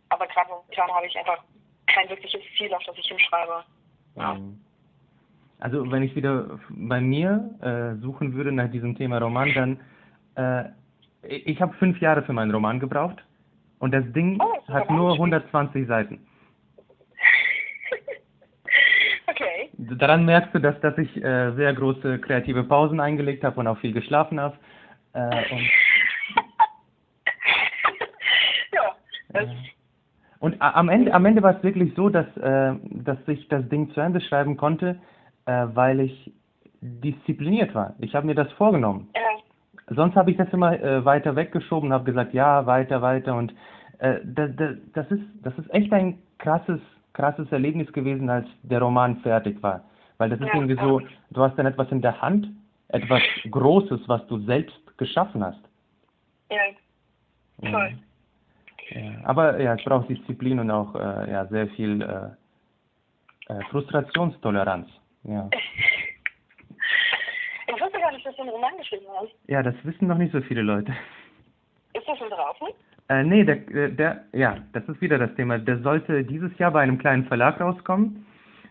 [0.09, 1.43] aber gerade momentan habe ich einfach
[1.87, 3.65] kein wirkliches Ziel, auf das ich hinschreibe.
[4.17, 4.39] Ja.
[5.61, 9.81] Also wenn ich wieder bei mir äh, suchen würde nach diesem Thema Roman, dann
[10.37, 10.71] äh,
[11.23, 13.25] ich habe fünf Jahre für meinen Roman gebraucht
[13.81, 16.27] und das Ding oh, hat nur 120 Seiten.
[19.27, 19.68] okay.
[19.79, 23.79] Daran merkst du, dass, dass ich äh, sehr große kreative Pausen eingelegt habe und auch
[23.79, 24.57] viel geschlafen habe.
[25.13, 25.31] Äh,
[28.73, 28.97] ja,
[29.31, 29.49] das
[30.41, 33.91] und am Ende, am Ende war es wirklich so, dass, äh, dass ich das Ding
[33.91, 35.01] zu Ende schreiben konnte,
[35.47, 36.33] äh, weil ich
[36.81, 37.95] diszipliniert war.
[37.99, 39.09] Ich habe mir das vorgenommen.
[39.17, 39.95] Ja.
[39.97, 43.35] Sonst habe ich das immer äh, weiter weggeschoben und habe gesagt, ja, weiter, weiter.
[43.35, 43.53] Und
[43.99, 44.51] äh, das,
[44.93, 46.81] das, ist, das ist echt ein krasses,
[47.19, 49.83] krasses Erlebnis gewesen, als der Roman fertig war.
[50.19, 51.01] Weil das ist ja, irgendwie so,
[51.31, 52.49] du hast dann etwas in der Hand,
[52.89, 55.61] etwas Großes, was du selbst geschaffen hast.
[56.51, 57.99] Ja, toll.
[58.91, 64.89] Ja, aber ja, es braucht Disziplin und auch äh, ja, sehr viel äh, äh, Frustrationstoleranz.
[65.25, 65.51] Ja.
[67.71, 69.31] Ich wusste gar nicht, dass du einen Roman geschrieben hast.
[69.47, 70.91] Ja, das wissen noch nicht so viele Leute.
[71.93, 72.69] Ist das schon draußen?
[73.09, 75.59] Äh, nee, der, äh, der, ja, das ist wieder das Thema.
[75.59, 78.27] Der sollte dieses Jahr bei einem kleinen Verlag rauskommen.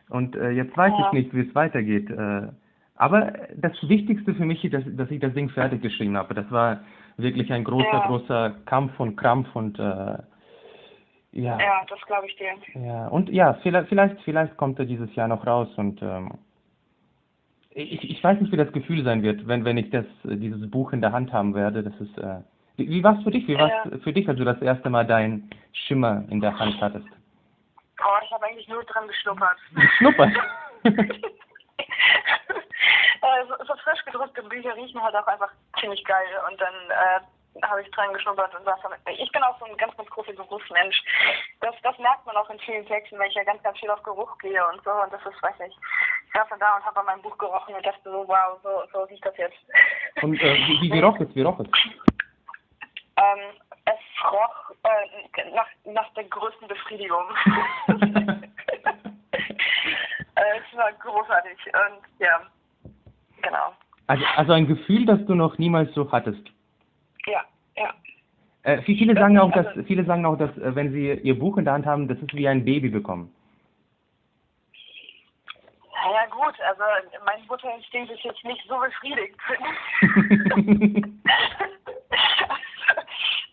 [0.09, 1.07] Und äh, jetzt weiß ja.
[1.07, 2.09] ich nicht, wie es weitergeht.
[2.09, 2.47] Äh,
[2.95, 6.33] aber das Wichtigste für mich ist, dass, dass ich das Ding fertig geschrieben habe.
[6.33, 6.81] Das war
[7.17, 8.07] wirklich ein großer, ja.
[8.07, 10.17] großer Kampf und Krampf und äh,
[11.33, 11.59] ja.
[11.59, 12.47] Ja, das glaube ich dir.
[12.81, 16.31] Ja, und ja, vielleicht, vielleicht, vielleicht kommt er dieses Jahr noch raus und ähm,
[17.71, 20.93] ich, ich weiß nicht, wie das Gefühl sein wird, wenn, wenn ich das, dieses Buch
[20.93, 21.83] in der Hand haben werde.
[21.83, 22.39] Das ist, äh,
[22.77, 23.47] wie, wie war es für dich?
[23.47, 23.97] Wie war es ja.
[23.99, 27.07] für dich, als du das erste Mal deinen Schimmer in der Hand hattest?
[27.99, 29.57] Oh, ich habe eigentlich nur dran geschnuppert.
[29.73, 30.37] Geschnuppert?
[30.83, 30.93] äh,
[33.47, 35.49] so, so frisch gedruckte Bücher riechen halt auch einfach
[35.79, 37.19] ziemlich geil und dann äh,
[37.65, 38.99] habe ich dran geschnuppert und damit.
[39.17, 41.01] Ich bin auch so ein ganz, ganz großer Geruchsmensch.
[41.61, 44.03] Das, das merkt man auch in vielen Texten, weil ich ja ganz, ganz viel auf
[44.03, 45.75] Geruch gehe und so und das ist, weiß ich.
[46.27, 48.69] Ich saß dann da und habe an meinem Buch gerochen und dachte so, wow, so,
[48.93, 49.57] so riecht das jetzt.
[50.21, 51.33] Und äh, wie, wie roch es?
[51.35, 51.67] Wie roch es?
[53.17, 53.39] Ähm,
[53.85, 57.23] es roch äh, nach, nach der größten Befriedigung.
[57.87, 58.43] äh,
[60.35, 62.41] es war großartig und ja,
[63.41, 63.73] genau.
[64.05, 66.43] Also, also ein Gefühl, das du noch niemals so hattest.
[67.25, 67.43] Ja,
[67.75, 67.93] ja.
[68.63, 71.65] Äh, viele sagen auch, dass viele sagen auch, dass äh, wenn sie ihr Buch in
[71.65, 73.33] der Hand haben, das ist wie ein Baby bekommen.
[76.03, 76.83] Ja gut, also
[77.25, 79.35] mein Mutterinstinkt ist jetzt nicht so befriedigt.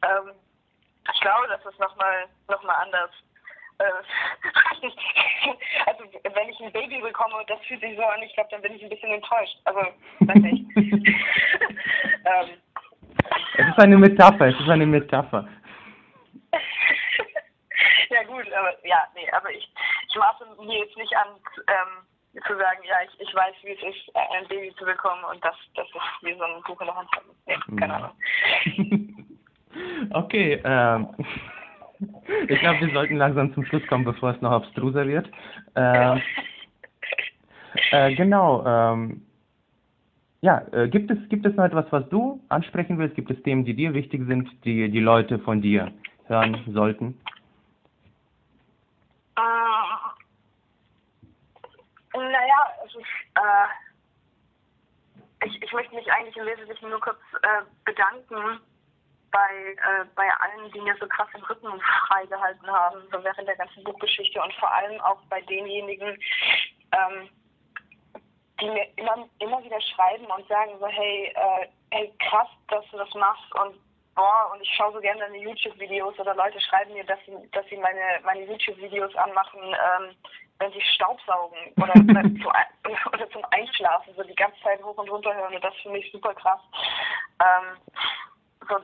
[0.04, 0.32] ähm,
[1.12, 3.10] ich glaube, das ist nochmal noch mal anders.
[3.78, 3.84] Äh,
[5.86, 8.62] also wenn ich ein Baby bekomme und das fühlt sich so an, ich glaube, dann
[8.62, 9.58] bin ich ein bisschen enttäuscht.
[9.64, 9.80] Also,
[10.20, 10.64] weiß nicht.
[10.76, 12.50] ähm,
[13.56, 15.48] es ist eine Metapher, es ist eine Metapher.
[18.10, 19.68] ja gut, aber ja, nee, aber ich,
[20.08, 21.28] ich maße mir jetzt nicht an,
[21.68, 25.44] ähm, zu sagen, ja, ich, ich weiß, wie es ist, ein Baby zu bekommen und
[25.44, 27.30] das, das ist wie so ein Buch in der Hand haben.
[27.46, 29.23] Nee, keine Ahnung.
[30.10, 31.08] Okay, ähm,
[32.48, 35.28] ich glaube, wir sollten langsam zum Schluss kommen, bevor es noch abstruser wird.
[35.74, 36.22] Ähm,
[37.90, 39.22] äh, genau, ähm,
[40.40, 43.16] ja, äh, gibt es gibt es noch etwas, was du ansprechen willst?
[43.16, 45.90] Gibt es Themen, die dir wichtig sind, die die Leute von dir
[46.26, 47.18] hören sollten?
[49.36, 49.40] Äh,
[52.12, 53.04] naja, es ist,
[53.36, 53.66] äh,
[55.46, 58.60] ich, ich möchte mich eigentlich im Wesentlichen nur kurz äh, bedanken
[59.34, 63.56] bei, äh, bei allen, die mir so krass den Rücken freigehalten haben, so während der
[63.56, 66.16] ganzen Buchgeschichte und vor allem auch bei denjenigen,
[66.92, 67.28] ähm,
[68.60, 72.98] die mir immer, immer wieder schreiben und sagen so, hey, äh, hey, krass, dass du
[72.98, 73.74] das machst und
[74.14, 77.66] boah, und ich schaue so gerne deine YouTube-Videos oder Leute schreiben mir, dass sie, dass
[77.66, 80.14] sie meine, meine YouTube-Videos anmachen, ähm,
[80.60, 81.94] wenn sie Staubsaugen oder,
[82.40, 85.98] zu, oder zum Einschlafen, so die ganze Zeit hoch und runter hören und das finde
[85.98, 86.60] ich super krass.
[87.40, 87.76] Ähm,
[88.68, 88.78] so,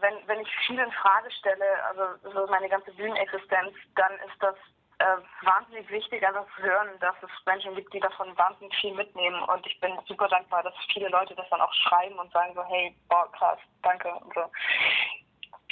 [0.00, 4.56] wenn, wenn ich viel in Frage stelle, also so meine ganze Bühnenexistenz, dann ist das
[5.00, 5.16] äh,
[5.46, 9.40] wahnsinnig wichtig, einfach zu hören, dass es Menschen gibt, die davon wahnsinnig viel mitnehmen.
[9.42, 12.62] Und ich bin super dankbar, dass viele Leute das dann auch schreiben und sagen so,
[12.64, 14.42] hey, boah, krass, danke und so.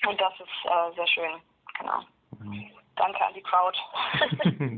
[0.09, 1.33] Und das ist äh, sehr schön,
[1.79, 2.01] genau.
[2.39, 2.71] Mhm.
[2.97, 3.79] Danke an die Crowd.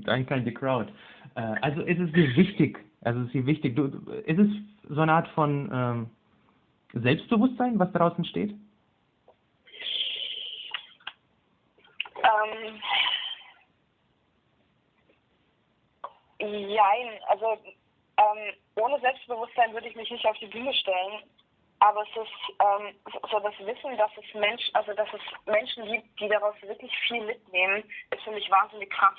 [0.05, 0.93] danke an die Crowd.
[1.37, 3.87] Äh, also ist es dir wichtig, also ist es dir wichtig, du,
[4.25, 4.49] ist es
[4.89, 6.11] so eine Art von ähm,
[6.93, 8.51] Selbstbewusstsein, was draußen steht?
[12.17, 12.81] Ähm,
[16.41, 17.59] Jein, also
[18.17, 21.23] ähm, ohne Selbstbewusstsein würde ich mich nicht auf die Bühne stellen.
[21.81, 22.95] Aber es ist ähm,
[23.31, 27.25] so das Wissen, dass es Mensch, also dass es Menschen gibt, die daraus wirklich viel
[27.25, 29.17] mitnehmen, ist für mich wahnsinnig krass.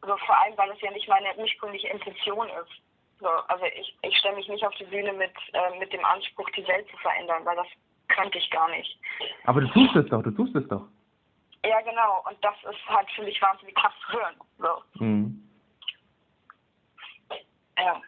[0.00, 2.80] Also vor allem, weil es ja nicht meine ursprüngliche Intention ist.
[3.18, 6.48] So, also ich, ich stelle mich nicht auf die Bühne mit, äh, mit dem Anspruch,
[6.50, 7.66] die Welt zu verändern, weil das
[8.08, 8.98] könnte ich gar nicht.
[9.44, 10.86] Aber du tust es doch, du tust es doch.
[11.64, 12.22] Ja, genau.
[12.28, 14.36] Und das ist halt für mich wahnsinnig krass zu hören.
[14.58, 15.04] So.
[15.04, 15.45] Mhm.
[17.78, 18.00] Ja.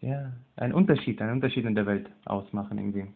[0.00, 3.06] Ja, ein Unterschied, ein Unterschied in der Welt ausmachen irgendwie.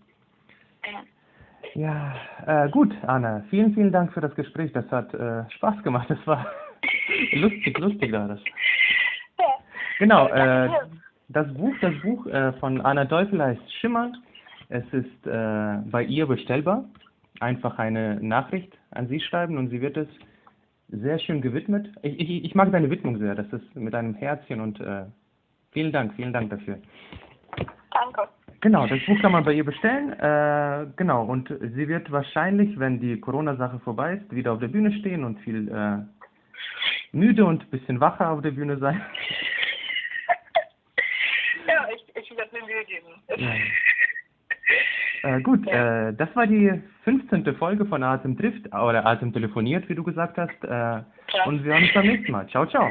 [1.74, 2.14] Ja,
[2.46, 4.72] ja äh, gut, Anna, vielen, vielen Dank für das Gespräch.
[4.72, 6.08] Das hat äh, Spaß gemacht.
[6.10, 6.46] Das war
[7.32, 8.40] lustig, lustig war das.
[9.38, 9.46] Ja.
[9.98, 10.68] Genau, äh,
[11.28, 14.12] das Buch, das Buch äh, von Anna Teufel heißt Schimmer.
[14.68, 16.84] Es ist äh, bei ihr bestellbar.
[17.40, 20.08] Einfach eine Nachricht an sie schreiben und sie wird es
[20.92, 21.88] sehr schön gewidmet.
[22.02, 23.34] Ich, ich, ich mag deine Widmung sehr.
[23.34, 25.04] Das ist mit einem Herzchen und äh,
[25.72, 26.78] vielen Dank, vielen Dank dafür.
[27.92, 28.28] Danke.
[28.60, 30.12] Genau, das Buch kann man bei ihr bestellen.
[30.12, 34.92] Äh, genau, und sie wird wahrscheinlich, wenn die Corona-Sache vorbei ist, wieder auf der Bühne
[34.92, 35.98] stehen und viel äh,
[37.12, 39.00] müde und ein bisschen wacher auf der Bühne sein.
[41.66, 43.06] ja, ich, ich werde mir Mühe geben.
[43.36, 43.48] Ja.
[45.22, 46.08] Äh, gut, ja.
[46.08, 46.72] äh, das war die
[47.04, 47.54] 15.
[47.56, 50.64] Folge von Atem trifft oder Atem telefoniert, wie du gesagt hast.
[50.64, 51.02] Äh,
[51.46, 52.46] und wir hören uns beim nächsten Mal.
[52.48, 52.90] Ciao, ciao.